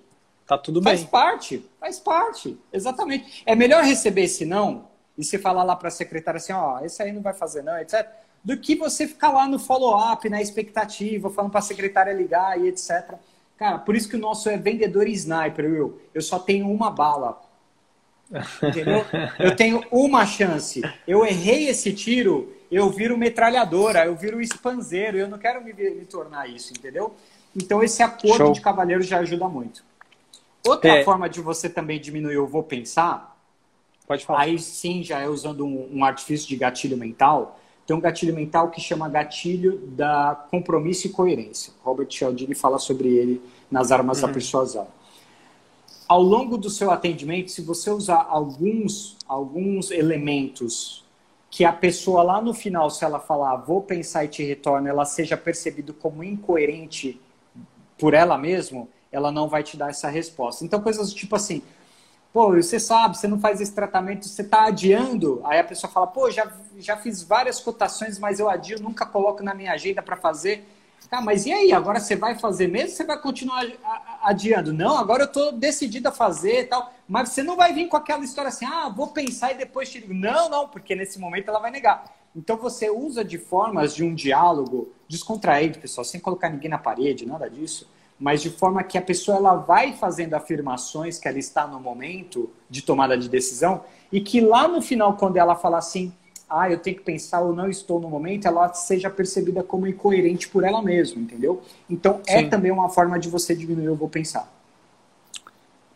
[0.46, 1.08] Tá tudo faz bem.
[1.08, 3.42] Faz parte, faz parte, exatamente.
[3.46, 7.00] É melhor receber esse não e você falar lá para a secretária assim, ó, esse
[7.02, 8.06] aí não vai fazer não, etc.
[8.42, 12.68] Do que você ficar lá no follow-up, na expectativa, falando para a secretária ligar e
[12.68, 13.14] etc.
[13.60, 16.00] Cara, por isso que o nosso é vendedor sniper, Will.
[16.14, 17.38] Eu só tenho uma bala.
[18.62, 19.04] Entendeu?
[19.38, 20.80] Eu tenho uma chance.
[21.06, 25.18] Eu errei esse tiro, eu viro metralhadora, eu viro espanzeiro.
[25.18, 27.14] Eu não quero me, me tornar isso, entendeu?
[27.54, 28.52] Então esse acordo Show.
[28.52, 29.84] de cavaleiro já ajuda muito.
[30.66, 31.04] Outra é.
[31.04, 33.36] forma de você também diminuir o vou pensar,
[34.06, 34.40] pode falar.
[34.40, 37.60] Aí sim, já é usando um, um artifício de gatilho mental.
[37.90, 41.72] Tem um gatilho mental que chama gatilho da compromisso e coerência.
[41.82, 44.28] Robert Cialdini fala sobre ele nas armas uhum.
[44.28, 44.86] da persuasão
[46.10, 51.04] ao longo do seu atendimento, se você usar alguns, alguns elementos
[51.48, 55.04] que a pessoa lá no final, se ela falar vou pensar e te retorno, ela
[55.04, 57.20] seja percebida como incoerente
[57.96, 60.64] por ela mesma, ela não vai te dar essa resposta.
[60.64, 61.62] Então, coisas tipo assim,
[62.32, 65.40] pô, você sabe, você não faz esse tratamento, você está adiando.
[65.44, 69.42] Aí a pessoa fala, pô, já, já fiz várias cotações, mas eu adio, nunca coloco
[69.42, 70.64] na minha agenda para fazer.
[71.08, 71.72] Tá, mas e aí?
[71.72, 72.90] Agora você vai fazer mesmo?
[72.90, 73.66] Você vai continuar
[74.22, 74.72] adiando?
[74.72, 76.92] Não, agora eu estou decidido a fazer e tal.
[77.08, 80.00] Mas você não vai vir com aquela história assim, ah, vou pensar e depois te
[80.00, 80.14] digo.
[80.14, 82.04] Não, não, porque nesse momento ela vai negar.
[82.36, 87.26] Então você usa de formas de um diálogo descontraído, pessoal, sem colocar ninguém na parede,
[87.26, 87.90] nada disso,
[88.20, 92.50] mas de forma que a pessoa ela vai fazendo afirmações que ela está no momento
[92.68, 96.12] de tomada de decisão e que lá no final, quando ela fala assim,
[96.48, 100.48] ah, eu tenho que pensar ou não estou no momento, ela seja percebida como incoerente
[100.48, 101.62] por ela mesma, entendeu?
[101.88, 102.50] Então é Sim.
[102.50, 104.52] também uma forma de você diminuir o vou pensar.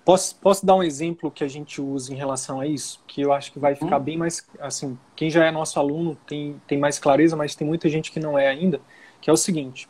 [0.05, 3.03] Posso, posso dar um exemplo que a gente usa em relação a isso?
[3.07, 4.03] Que eu acho que vai ficar hum.
[4.03, 4.47] bem mais.
[4.61, 8.21] Assim, quem já é nosso aluno tem, tem mais clareza, mas tem muita gente que
[8.21, 8.81] não é ainda.
[9.21, 9.89] Que é o seguinte: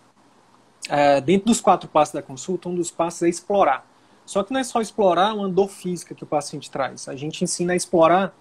[0.89, 3.87] é, dentro dos quatro passos da consulta, um dos passos é explorar.
[4.27, 7.09] Só que não é só explorar uma dor física que o paciente traz.
[7.09, 8.35] A gente ensina a explorar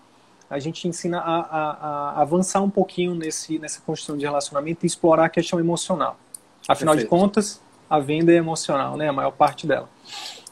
[0.54, 4.88] a gente ensina a, a, a, avançar um pouquinho nesse, nessa construção de relacionamento e
[4.88, 6.16] explorar a questão emocional.
[6.68, 7.12] Afinal Perfeito.
[7.12, 9.10] de contas, a venda é emocional, né?
[9.10, 9.90] A maior parte dela.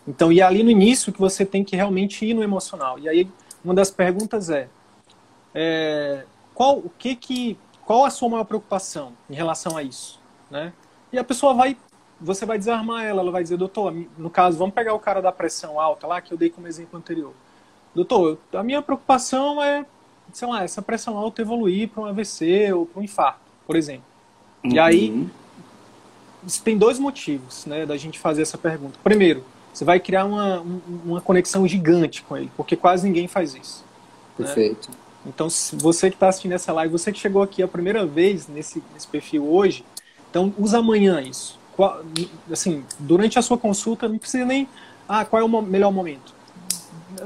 [0.08, 2.98] Então, e é ali no início que você tem que realmente ir no emocional.
[2.98, 3.30] E aí,
[3.64, 4.68] uma das perguntas é,
[5.54, 6.26] é
[6.56, 10.20] qual, o que que, qual a sua maior preocupação em relação a isso,
[10.50, 10.74] né?
[11.12, 11.78] E a pessoa vai,
[12.20, 15.32] você vai desarmar ela, ela vai dizer, doutor, no caso, vamos pegar o cara da
[15.32, 17.34] pressão alta lá, que eu dei como exemplo anterior
[17.94, 19.86] doutor, a minha preocupação é,
[20.34, 24.06] sei lá, essa pressão alta evoluir para um AVC ou para um infarto, por exemplo.
[24.64, 24.72] Uhum.
[24.72, 25.28] E aí,
[26.64, 28.98] tem dois motivos né, da gente fazer essa pergunta.
[29.04, 29.44] Primeiro,
[29.74, 30.64] você vai criar uma,
[31.06, 33.84] uma conexão gigante com ele, porque quase ninguém faz isso.
[34.38, 34.46] Né?
[34.46, 34.90] Perfeito.
[34.90, 34.96] Né?
[35.28, 38.84] Então, você que está assistindo essa live, você que chegou aqui a primeira vez nesse,
[38.94, 39.86] nesse perfil hoje,
[40.32, 41.60] então usa amanhã isso.
[41.76, 42.02] Qual,
[42.52, 44.68] assim, durante a sua consulta, não precisa nem.
[45.08, 46.34] Ah, qual é o melhor momento?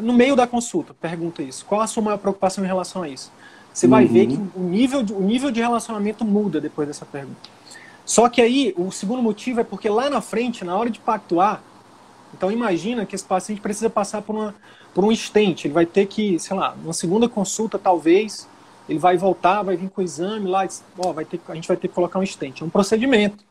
[0.01, 1.65] no meio da consulta, pergunta isso.
[1.65, 3.31] Qual a sua maior preocupação em relação a isso?
[3.73, 3.91] Você uhum.
[3.91, 7.49] vai ver que o nível, de, o nível de relacionamento muda depois dessa pergunta.
[8.05, 11.61] Só que aí, o segundo motivo é porque lá na frente, na hora de pactuar,
[12.33, 14.55] então imagina que esse paciente precisa passar por, uma,
[14.93, 15.67] por um estente.
[15.67, 18.47] Ele vai ter que, sei lá, uma segunda consulta talvez,
[18.87, 20.67] ele vai voltar, vai vir com o exame lá,
[20.97, 22.61] ó, vai ter, a gente vai ter que colocar um estente.
[22.61, 23.43] É um procedimento.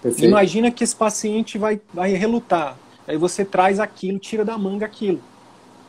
[0.00, 0.28] Perfeito.
[0.28, 2.76] Imagina que esse paciente vai, vai relutar.
[3.06, 5.20] Aí você traz aquilo, tira da manga aquilo.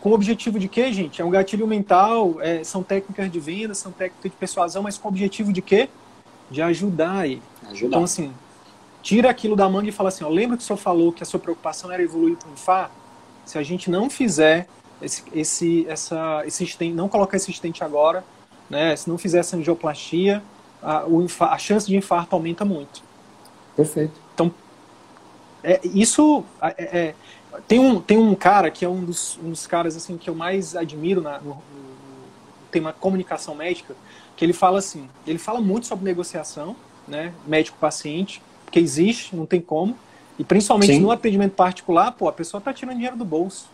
[0.01, 1.22] Com o objetivo de quê, gente?
[1.22, 5.07] É um gatilho mental, é, são técnicas de venda, são técnicas de persuasão, mas com
[5.07, 5.89] o objetivo de quê?
[6.49, 7.41] De ajudar ele.
[7.70, 7.88] Ajudar.
[7.88, 8.34] Então, assim,
[9.01, 11.26] tira aquilo da manga e fala assim, ó, lembra que o senhor falou que a
[11.26, 12.95] sua preocupação era evoluir para um infarto?
[13.45, 14.68] Se a gente não fizer
[15.01, 18.24] esse, esse, essa, esse não colocar esse estente agora,
[18.70, 20.41] né, se não fizer essa angioplastia,
[20.82, 23.03] a, o a chance de infarto aumenta muito.
[23.76, 24.13] Perfeito.
[24.34, 24.53] Então,
[25.63, 27.16] é, isso é, é,
[27.68, 30.36] tem um, tem um cara que é um dos, um dos caras assim que eu
[30.36, 31.95] mais admiro na, no, no,
[32.72, 33.95] tema comunicação médica,
[34.36, 36.76] que ele fala assim, ele fala muito sobre negociação,
[37.07, 39.97] né, médico-paciente, que existe, não tem como,
[40.38, 40.99] e principalmente Sim.
[40.99, 43.70] no atendimento particular, pô, a pessoa está tirando dinheiro do bolso,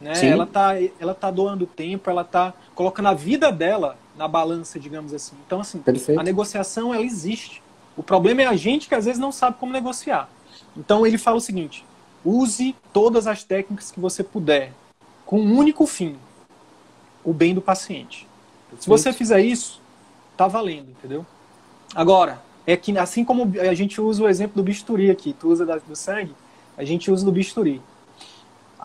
[0.00, 0.28] né, Sim.
[0.28, 5.12] ela está ela tá doando tempo, ela está colocando a vida dela na balança, digamos
[5.12, 5.36] assim.
[5.46, 6.20] Então, assim, Perfeito.
[6.20, 7.62] a negociação, ela existe.
[7.96, 10.28] O problema é a gente que às vezes não sabe como negociar.
[10.76, 11.84] Então, ele fala o seguinte,
[12.24, 14.72] Use todas as técnicas que você puder,
[15.26, 16.16] com um único fim:
[17.22, 18.26] o bem do paciente.
[18.78, 19.80] Se você fizer isso,
[20.36, 21.24] tá valendo, entendeu?
[21.94, 25.66] Agora, é que assim como a gente usa o exemplo do bisturi aqui, tu usa
[25.66, 26.34] do sangue,
[26.76, 27.80] a gente usa do bisturi.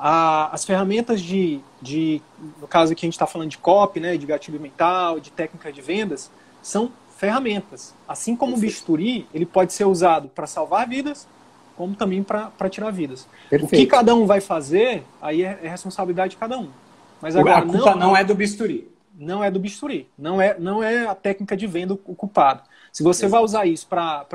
[0.02, 2.22] A, as ferramentas de, de,
[2.62, 5.74] no caso aqui a gente está falando de copy, né, de gatilho mental, de técnica
[5.74, 6.32] de vendas,
[6.62, 7.94] são ferramentas.
[8.08, 11.28] Assim como o bisturi, ele pode ser usado para salvar vidas,
[11.76, 13.28] como também para tirar vidas.
[13.50, 13.74] Perfeito.
[13.74, 16.70] O que cada um vai fazer, aí é, é responsabilidade de cada um.
[17.22, 18.90] Mas agora, a culpa não, não é do bisturi.
[19.18, 20.08] Não é do bisturi.
[20.18, 22.64] Não é, não é a técnica de venda o culpado.
[22.92, 23.32] Se você Exato.
[23.32, 24.26] vai usar isso para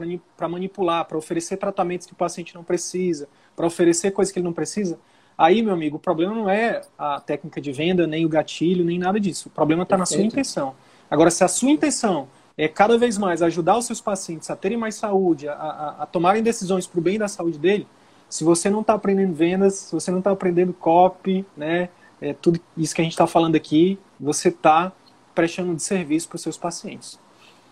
[0.48, 4.52] manipular, para oferecer tratamentos que o paciente não precisa, para oferecer coisa que ele não
[4.52, 4.98] precisa,
[5.37, 8.99] aí, meu amigo, o problema não é a técnica de venda, nem o gatilho, nem
[8.99, 9.49] nada disso.
[9.49, 10.74] O problema está na sua intenção.
[11.11, 14.78] Agora, se a sua intenção é cada vez mais ajudar os seus pacientes a terem
[14.78, 17.87] mais saúde, a, a, a tomarem decisões para o bem da saúde dele,
[18.28, 21.89] se você não está aprendendo vendas, se você não está aprendendo copy, né,
[22.20, 24.93] é, tudo isso que a gente está falando aqui, você está
[25.35, 27.18] prestando de serviço para os seus pacientes.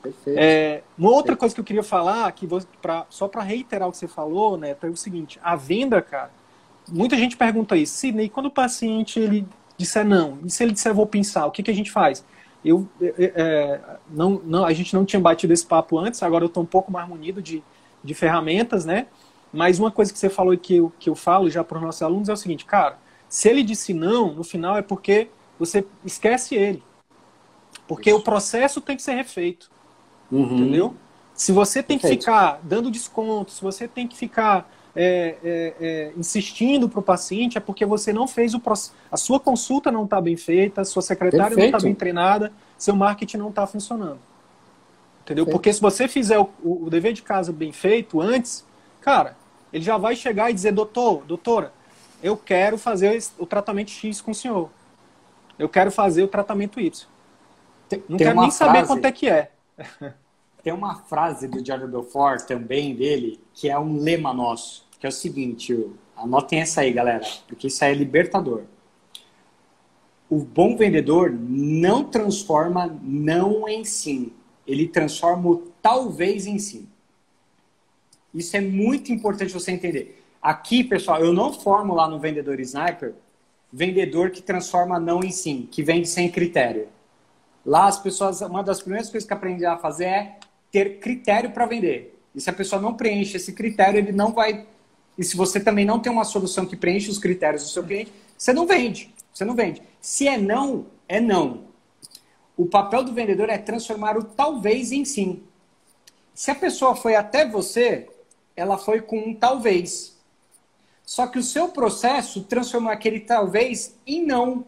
[0.03, 0.39] Perfeito.
[0.39, 1.39] É, uma outra Perfeito.
[1.39, 2.49] coisa que eu queria falar, que
[2.81, 6.31] pra, só para reiterar o que você falou, né, é o seguinte: a venda, cara,
[6.93, 10.95] muita gente pergunta isso, Sidney, quando o paciente ele disser não, e se ele disser
[10.95, 12.25] vou pensar, o que, que a gente faz?
[12.65, 13.81] Eu, é, é,
[14.11, 16.93] não, não, a gente não tinha batido esse papo antes, agora eu estou um pouco
[16.93, 17.63] mais munido de,
[18.05, 19.07] de ferramentas, né?
[19.53, 21.85] Mas uma coisa que você falou e que eu, que eu falo já para os
[21.85, 25.29] nossos alunos é o seguinte, cara, se ele disse não, no final é porque
[25.59, 26.83] você esquece ele.
[27.87, 28.19] Porque Isso.
[28.19, 29.71] o processo tem que ser refeito.
[30.31, 30.57] Uhum.
[30.57, 30.95] Entendeu?
[31.35, 32.21] Se você tem Perfeito.
[32.21, 37.03] que ficar dando desconto, se você tem que ficar é, é, é, insistindo para o
[37.03, 38.95] paciente, é porque você não fez o processo.
[39.11, 41.71] A sua consulta não está bem feita, a sua secretária Perfeito.
[41.73, 44.19] não está bem treinada, seu marketing não está funcionando.
[45.23, 45.45] Entendeu?
[45.45, 45.51] Perfeito.
[45.51, 48.65] Porque se você fizer o, o, dever de casa bem feito antes,
[49.01, 49.37] cara,
[49.73, 51.73] ele já vai chegar e dizer, doutor, doutora,
[52.23, 54.71] eu quero fazer o tratamento X com o senhor.
[55.59, 57.09] Eu quero fazer o tratamento Y.
[57.89, 59.51] Tem, não quero nem frase, saber quanto é que é.
[60.63, 65.09] Tem uma frase do Jordan Belfort também dele, que é um lema nosso, que é
[65.09, 68.63] o seguinte, anotem essa aí, galera, porque isso aí é libertador.
[70.31, 74.33] O bom vendedor não transforma não em sim.
[74.67, 76.89] Ele transforma o talvez em sim.
[78.33, 80.25] Isso é muito importante você entender.
[80.41, 83.15] Aqui, pessoal, eu não formo lá no Vendedor Sniper
[83.73, 86.89] vendedor que transforma não em sim, que vende sem critério.
[87.65, 90.39] Lá as pessoas, uma das primeiras coisas que aprendem a fazer é
[90.73, 92.19] ter critério para vender.
[92.35, 94.67] E se a pessoa não preenche esse critério, ele não vai.
[95.19, 98.13] E se você também não tem uma solução que preenche os critérios do seu cliente,
[98.37, 99.15] você não vende.
[99.33, 99.83] Você não vende.
[100.01, 101.65] Se é não, é não.
[102.57, 105.43] O papel do vendedor é transformar o talvez em sim.
[106.35, 108.09] Se a pessoa foi até você,
[108.57, 110.19] ela foi com um talvez.
[111.05, 114.65] Só que o seu processo transformou aquele talvez em não.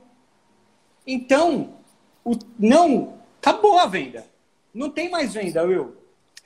[1.06, 1.74] Então,
[2.22, 4.33] o não acabou a venda.
[4.74, 5.94] Não tem mais venda, Will.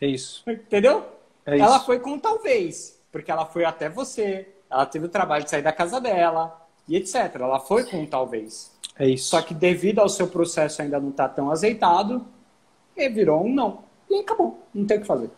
[0.01, 0.45] É isso.
[0.47, 1.05] Entendeu?
[1.47, 1.87] É ela isso.
[1.87, 5.73] foi com talvez, porque ela foi até você, ela teve o trabalho de sair da
[5.73, 7.35] casa dela e etc.
[7.37, 8.71] Ela foi com talvez.
[8.99, 9.31] É isso.
[9.31, 12.27] Só que devido ao seu processo ainda não estar tá tão azeitado,
[12.97, 13.85] virou um não.
[14.11, 14.67] E acabou.
[14.75, 15.31] Não tem o que fazer.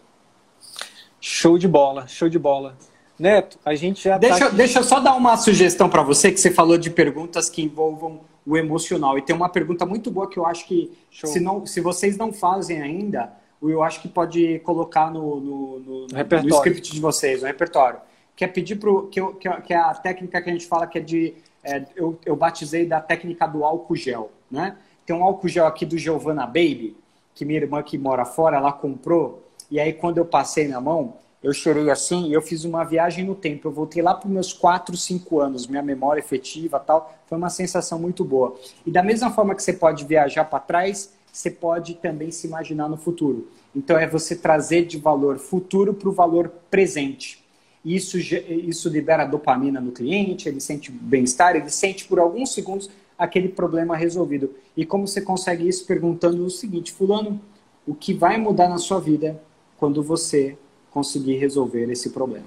[1.21, 2.77] Show de bola, show de bola.
[3.19, 6.33] Neto, a gente já tá deixa, tá deixa eu só dar uma sugestão para você,
[6.33, 9.17] que você falou de perguntas que envolvam o emocional.
[9.17, 12.33] E tem uma pergunta muito boa que eu acho que, se, não, se vocês não
[12.33, 13.33] fazem ainda,
[13.63, 18.01] eu acho que pode colocar no, no, no, no, script de vocês, no repertório.
[18.35, 19.07] Que é pedir pro.
[19.07, 21.35] Que, eu, que, que, é a técnica que a gente fala que é de.
[21.63, 24.33] É, eu, eu batizei da técnica do álcool gel.
[24.51, 24.77] Né?
[25.07, 26.97] Tem um álcool gel aqui do Giovanna Baby,
[27.35, 29.47] que minha irmã que mora fora, ela comprou.
[29.71, 33.25] E aí, quando eu passei na mão, eu chorei assim e eu fiz uma viagem
[33.25, 33.69] no tempo.
[33.69, 37.15] Eu voltei lá para os meus 4, 5 anos, minha memória efetiva tal.
[37.27, 38.57] Foi uma sensação muito boa.
[38.85, 42.89] E da mesma forma que você pode viajar para trás, você pode também se imaginar
[42.89, 43.49] no futuro.
[43.75, 47.43] Então é você trazer de valor futuro para o valor presente.
[47.83, 53.49] Isso, isso libera dopamina no cliente, ele sente bem-estar, ele sente por alguns segundos aquele
[53.49, 54.55] problema resolvido.
[54.77, 57.41] E como você consegue isso perguntando o seguinte, fulano,
[57.87, 59.41] o que vai mudar na sua vida
[59.79, 60.59] quando você
[60.91, 62.47] conseguir resolver esse problema.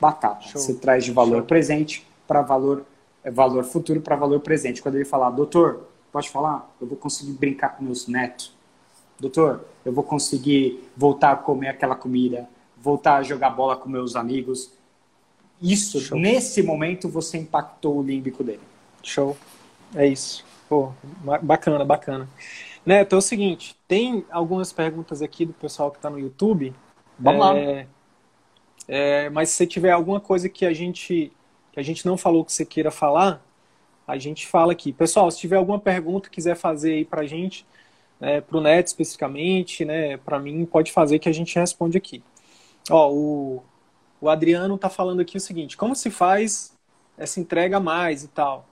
[0.00, 0.42] Batata.
[0.42, 0.60] Show.
[0.60, 1.46] Você traz de valor Show.
[1.46, 2.84] presente para valor,
[3.22, 4.82] é, valor futuro para valor presente.
[4.82, 6.70] Quando ele falar, doutor, pode falar?
[6.80, 8.52] Eu vou conseguir brincar com meus netos.
[9.18, 14.16] Doutor, eu vou conseguir voltar a comer aquela comida, voltar a jogar bola com meus
[14.16, 14.72] amigos.
[15.60, 16.18] Isso, Show.
[16.18, 18.62] nesse momento, você impactou o límbico dele.
[19.02, 19.36] Show.
[19.94, 20.44] É isso.
[20.68, 20.90] Pô,
[21.42, 22.28] bacana, bacana.
[22.84, 26.74] Neto, é o seguinte, tem algumas perguntas aqui do pessoal que está no YouTube
[27.22, 27.86] Vamos é, lá.
[28.88, 31.32] É, mas se tiver alguma coisa que a gente
[31.70, 33.42] que a gente não falou que você queira falar,
[34.06, 34.92] a gente fala aqui.
[34.92, 37.66] Pessoal, se tiver alguma pergunta quiser fazer aí pra gente,
[38.20, 42.22] né, pro Neto especificamente, né, para mim, pode fazer que a gente responde aqui.
[42.90, 43.62] Ó, o,
[44.20, 46.76] o Adriano tá falando aqui o seguinte, como se faz
[47.16, 48.66] essa entrega a mais e tal?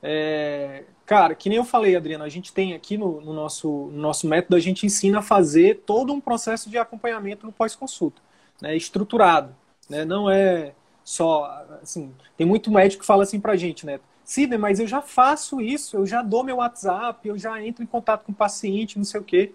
[0.00, 3.98] É, Cara, que nem eu falei, Adriana, a gente tem aqui no, no, nosso, no
[4.00, 8.20] nosso método, a gente ensina a fazer todo um processo de acompanhamento no pós-consulta,
[8.60, 9.54] né, estruturado.
[9.88, 10.74] Né, não é
[11.04, 15.00] só, assim, tem muito médico que fala assim pra gente, né, Sidney, mas eu já
[15.00, 18.98] faço isso, eu já dou meu WhatsApp, eu já entro em contato com o paciente,
[18.98, 19.54] não sei o quê.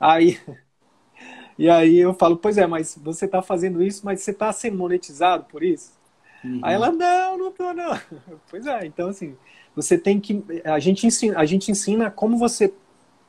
[0.00, 0.40] Aí,
[1.58, 4.76] e aí eu falo, pois é, mas você está fazendo isso, mas você está sendo
[4.76, 5.92] monetizado por isso?
[6.44, 6.60] Uhum.
[6.62, 7.98] Aí ela, não, não tô, não.
[8.50, 9.36] Pois é, então assim,
[9.76, 10.42] você tem que.
[10.64, 12.72] A gente ensina, a gente ensina como você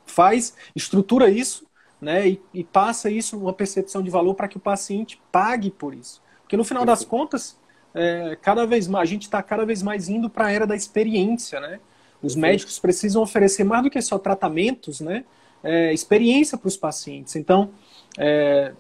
[0.06, 1.68] faz, estrutura isso,
[2.02, 2.30] né?
[2.30, 6.22] E, e passa isso, uma percepção de valor para que o paciente pague por isso.
[6.41, 7.57] Porque no final das contas,
[7.94, 10.76] é, cada vez mais, a gente está cada vez mais indo para a era da
[10.76, 11.80] experiência, né?
[12.24, 15.26] Os médicos precisam oferecer mais do que só tratamentos, né?
[15.64, 17.36] É, experiência para os pacientes.
[17.36, 17.72] Então,
[18.18, 18.74] é,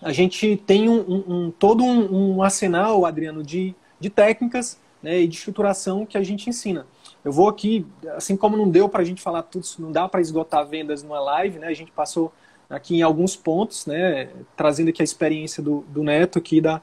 [0.00, 5.20] a gente tem um, um, um todo um, um, arsenal, Adriano, de, de técnicas né,
[5.20, 6.86] e de estruturação que a gente ensina.
[7.24, 7.86] Eu vou aqui,
[8.16, 11.20] assim como não deu para a gente falar tudo, não dá para esgotar vendas numa
[11.20, 11.68] live, né?
[11.68, 12.32] A gente passou
[12.68, 14.28] aqui em alguns pontos, né?
[14.56, 16.80] Trazendo aqui a experiência do, do Neto aqui, da,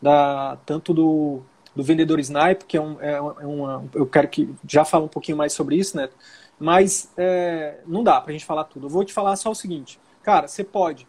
[0.00, 1.42] da, tanto do,
[1.76, 3.84] do vendedor Snipe, que é, um, é, uma.
[3.94, 6.16] Eu quero que já fale um pouquinho mais sobre isso, Neto.
[6.58, 8.86] Mas é, não dá para a gente falar tudo.
[8.86, 9.98] Eu vou te falar só o seguinte.
[10.22, 11.06] Cara, você pode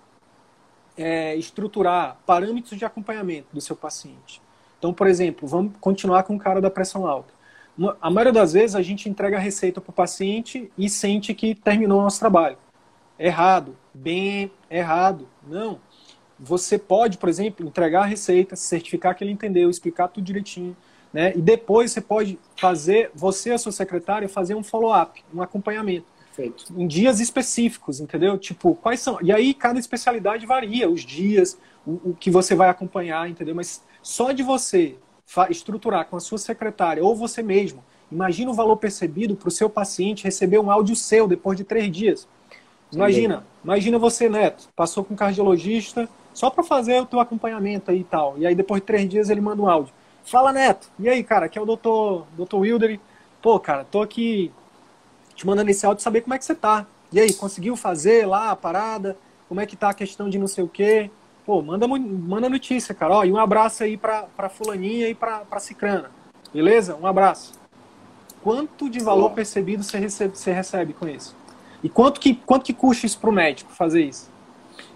[0.98, 4.42] é, estruturar parâmetros de acompanhamento do seu paciente.
[4.78, 7.34] Então, por exemplo, vamos continuar com o cara da pressão alta.
[8.02, 11.56] A maioria das vezes a gente entrega a receita para o paciente e sente que
[11.56, 12.58] terminou o nosso trabalho.
[13.18, 15.28] Errado, bem errado.
[15.48, 15.80] Não.
[16.40, 20.76] Você pode, por exemplo, entregar a receita, certificar que ele entendeu, explicar tudo direitinho,
[21.12, 21.32] né?
[21.36, 26.06] E depois você pode fazer, você e a sua secretária, fazer um follow-up, um acompanhamento.
[26.32, 26.66] Feito.
[26.76, 28.38] Em dias específicos, entendeu?
[28.38, 29.20] Tipo, quais são.
[29.22, 33.54] E aí cada especialidade varia, os dias, o, o que você vai acompanhar, entendeu?
[33.54, 34.96] Mas só de você
[35.50, 39.70] estruturar com a sua secretária ou você mesmo, imagina o valor percebido para o seu
[39.70, 42.28] paciente receber um áudio seu depois de três dias.
[42.92, 43.44] Imagina, Sim.
[43.64, 48.04] imagina você, Neto, passou com um cardiologista só para fazer o teu acompanhamento aí e
[48.04, 48.36] tal.
[48.38, 49.94] E aí depois de três dias ele manda um áudio.
[50.24, 50.90] Fala, Neto.
[51.00, 53.00] E aí, cara, aqui é o doutor, doutor Wilder.
[53.42, 54.52] Pô, cara, tô aqui
[55.36, 56.86] te mandando esse áudio saber como é que você tá.
[57.12, 59.18] E aí, conseguiu fazer lá a parada?
[59.50, 61.12] Como é que tá a questão de não sei o quê?
[61.46, 63.16] Pô, manda, manda notícia, cara.
[63.16, 66.10] Ó, e um abraço aí pra, pra fulaninha e pra, pra cicrana.
[66.54, 66.96] Beleza?
[66.96, 67.54] Um abraço.
[68.42, 71.36] Quanto de valor percebido você recebe, você recebe com isso?
[71.84, 74.32] E quanto que, quanto que custa isso pro médico fazer isso?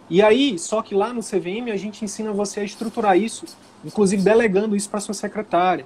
[0.10, 3.46] E aí, só que lá no CVM a gente ensina você a estruturar isso,
[3.84, 5.86] inclusive delegando isso para sua secretária.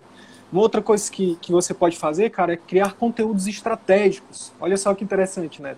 [0.52, 4.52] Uma outra coisa que, que você pode fazer, cara, é criar conteúdos estratégicos.
[4.60, 5.76] Olha só que interessante, né?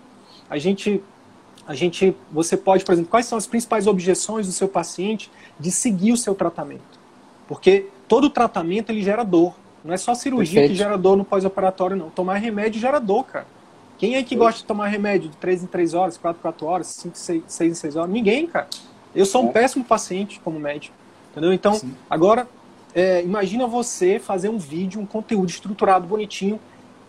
[0.49, 1.01] A gente,
[1.65, 5.72] a gente, você pode, por exemplo, quais são as principais objeções do seu paciente de
[5.72, 6.99] seguir o seu tratamento?
[7.48, 9.56] Porque todo tratamento ele gera dor.
[9.84, 10.72] Não é só cirurgia Perfeito.
[10.72, 12.10] que gera dor no pós-operatório, não.
[12.10, 13.48] Tomar remédio gera dor, cara.
[13.98, 16.68] Quem é que gosta de tomar remédio de 3 em 3 horas, 4 em 4
[16.68, 18.10] horas, 5, 6, 6 em 6 horas?
[18.10, 18.68] Ninguém, cara.
[19.15, 19.52] Eu sou um é.
[19.52, 20.95] péssimo paciente como médico.
[21.31, 21.53] Entendeu?
[21.53, 21.94] Então, Sim.
[22.10, 22.48] agora,
[22.94, 26.60] é, imagina você fazer um vídeo, um conteúdo estruturado, bonitinho,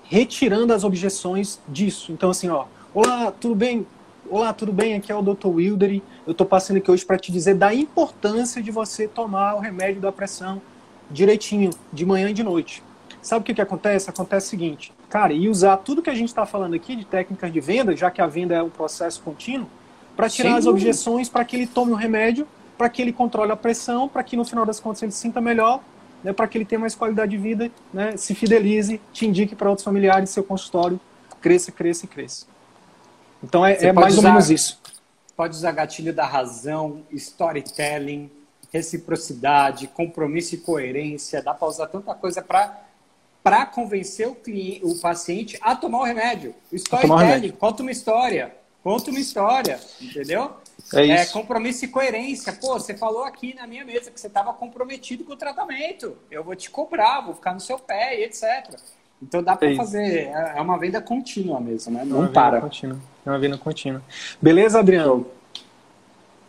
[0.04, 2.12] retirando as objeções disso.
[2.12, 3.86] Então, assim, ó, olá, tudo bem?
[4.30, 4.94] Olá, tudo bem?
[4.94, 5.48] Aqui é o Dr.
[5.48, 6.02] Wildery.
[6.26, 10.00] Eu estou passando aqui hoje para te dizer da importância de você tomar o remédio
[10.00, 10.62] da pressão
[11.10, 12.82] direitinho, de manhã e de noite.
[13.20, 14.08] Sabe o que, que acontece?
[14.08, 17.52] Acontece o seguinte, cara, e usar tudo que a gente está falando aqui de técnicas
[17.52, 19.68] de venda, já que a venda é um processo contínuo,
[20.16, 20.56] para tirar Sim.
[20.56, 22.48] as objeções, para que ele tome o remédio,
[22.78, 25.40] para que ele controle a pressão, para que no final das contas ele se sinta
[25.40, 25.80] melhor,
[26.22, 29.68] né, para que ele tenha mais qualidade de vida, né, se fidelize, te indique para
[29.68, 30.98] outros familiares, seu consultório
[31.42, 32.53] cresça, cresça e cresça.
[33.42, 34.80] Então é, é mais usar, ou menos isso.
[35.36, 38.30] Pode usar gatilho da razão, storytelling,
[38.72, 41.42] reciprocidade, compromisso e coerência.
[41.42, 42.82] Dá para usar tanta coisa para
[43.42, 46.54] para convencer o, cliente, o paciente a tomar o remédio.
[46.72, 48.54] Storytelling, conta uma história.
[48.82, 50.50] Conta uma história, entendeu?
[50.92, 52.52] É, é, compromisso e coerência.
[52.52, 56.16] Pô, você falou aqui na minha mesa que você estava comprometido com o tratamento.
[56.30, 58.78] Eu vou te cobrar, vou ficar no seu pé e etc.
[59.22, 60.26] Então dá para é fazer.
[60.28, 62.04] É, é uma venda contínua mesmo, né?
[62.04, 62.60] Não é para.
[62.60, 62.98] Contínua.
[63.24, 64.02] É uma venda contínua.
[64.40, 65.26] Beleza, Adriano?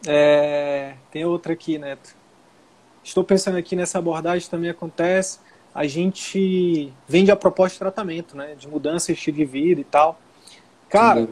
[0.06, 0.96] É...
[1.12, 2.16] Tem outra aqui, Neto.
[3.04, 5.40] Estou pensando aqui nessa abordagem também acontece
[5.76, 8.56] a gente vende a proposta de tratamento, né?
[8.58, 10.18] De mudança de estilo de vida e tal.
[10.88, 11.28] Cara,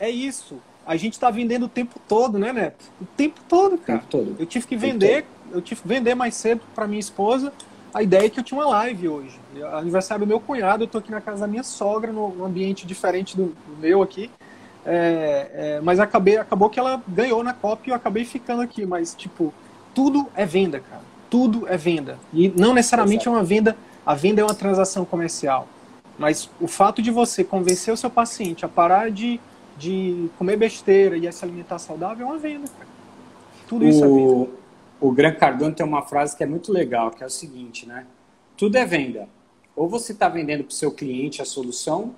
[0.00, 0.60] é isso.
[0.84, 2.84] A gente está vendendo o tempo todo, né, Neto?
[3.00, 4.00] O tempo todo, cara.
[4.00, 4.36] Tempo todo.
[4.36, 7.52] Eu tive que vender, eu tive que vender mais cedo para minha esposa
[7.94, 9.38] a ideia é que eu tinha uma live hoje.
[9.72, 13.36] Aniversário do meu cunhado, eu tô aqui na casa da minha sogra, num ambiente diferente
[13.36, 14.28] do meu aqui.
[14.86, 18.84] É, é, mas acabei, acabou que ela ganhou na Copa e eu acabei ficando aqui.
[18.84, 19.52] Mas, tipo,
[19.94, 22.16] tudo é venda, cara tudo é venda.
[22.32, 25.66] E não necessariamente é uma venda, a venda é uma transação comercial.
[26.16, 29.40] Mas o fato de você convencer o seu paciente a parar de,
[29.76, 32.86] de comer besteira e a se alimentar saudável é uma venda, cara.
[33.66, 34.50] Tudo isso o, é venda.
[35.00, 38.06] O Gran Cardone tem uma frase que é muito legal, que é o seguinte, né?
[38.56, 39.28] Tudo é venda.
[39.74, 42.14] Ou você está vendendo para o seu cliente a solução,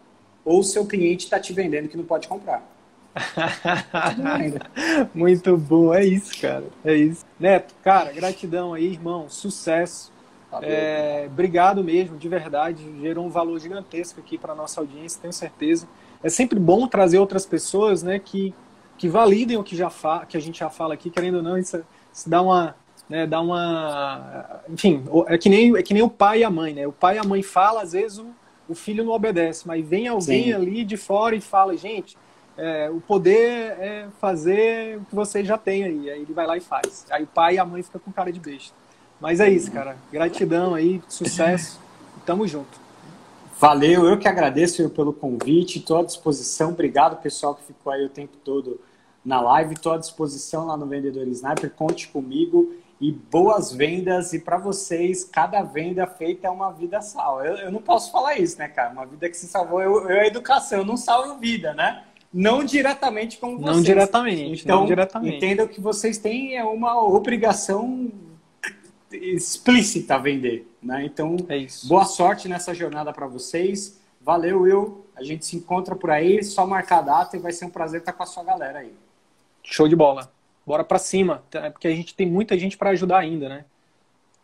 [0.46, 2.62] ou seu cliente está te vendendo que não pode comprar.
[5.12, 6.64] Muito bom, é isso, cara.
[6.84, 7.24] É isso.
[7.38, 9.28] Neto, cara, gratidão aí, irmão.
[9.28, 10.12] Sucesso.
[10.62, 12.84] É, obrigado mesmo, de verdade.
[13.00, 15.88] Gerou um valor gigantesco aqui para nossa audiência, tenho certeza.
[16.22, 18.54] É sempre bom trazer outras pessoas, né, que,
[18.96, 21.58] que validem o que, já fa que a gente já fala aqui, querendo ou não,
[21.58, 21.82] isso,
[22.12, 22.74] isso dá uma,
[23.08, 26.72] né, dá uma, enfim, é que nem é que nem o pai e a mãe,
[26.72, 26.86] né?
[26.86, 28.26] O pai e a mãe falam, às vezes o,
[28.68, 30.52] o filho não obedece, mas vem alguém Sim.
[30.52, 32.16] ali de fora e fala, gente,
[32.56, 36.10] é, o poder é fazer o que você já tem aí.
[36.10, 37.06] Aí ele vai lá e faz.
[37.10, 38.74] Aí o pai e a mãe ficam com cara de besta.
[39.20, 39.96] Mas é isso, cara.
[40.10, 41.80] Gratidão aí, sucesso.
[42.24, 42.86] Tamo junto.
[43.58, 46.70] Valeu, eu que agradeço pelo convite, estou à disposição.
[46.70, 48.78] Obrigado, pessoal, que ficou aí o tempo todo
[49.24, 49.74] na live.
[49.74, 51.70] Estou à disposição lá no Vendedor Sniper.
[51.70, 54.32] Conte comigo e boas vendas.
[54.32, 57.46] E para vocês, cada venda feita é uma vida salva.
[57.46, 58.92] Eu, eu, não posso falar isso, né, cara?
[58.92, 60.78] Uma vida que se salvou eu, eu a educação.
[60.78, 62.04] Eu não salvo vida, né?
[62.32, 63.76] Não diretamente como vocês.
[63.76, 64.64] Não diretamente.
[64.64, 65.36] Então, não diretamente.
[65.36, 68.10] entenda que vocês têm é uma obrigação
[69.10, 70.70] explícita a vender.
[70.82, 71.04] Né?
[71.04, 74.00] Então, é boa sorte nessa jornada para vocês.
[74.20, 75.06] Valeu, Will.
[75.14, 76.42] A gente se encontra por aí.
[76.42, 78.92] Só marcar a data e vai ser um prazer estar com a sua galera aí.
[79.62, 80.35] Show de bola.
[80.66, 81.70] Bora para cima, tá?
[81.70, 83.64] porque a gente tem muita gente para ajudar ainda, né?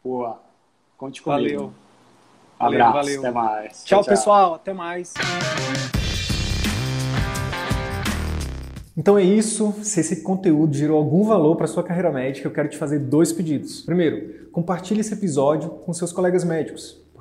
[0.04, 0.40] Boa.
[0.96, 1.72] Conte comigo.
[2.60, 2.84] Valeu.
[2.84, 3.20] Abraço, valeu.
[3.20, 3.84] Até mais.
[3.84, 4.54] Tchau, tchau, pessoal.
[4.54, 5.12] Até mais.
[8.96, 9.74] Então é isso.
[9.82, 13.32] Se esse conteúdo gerou algum valor para sua carreira médica, eu quero te fazer dois
[13.32, 13.80] pedidos.
[13.80, 17.01] Primeiro, compartilhe esse episódio com seus colegas médicos,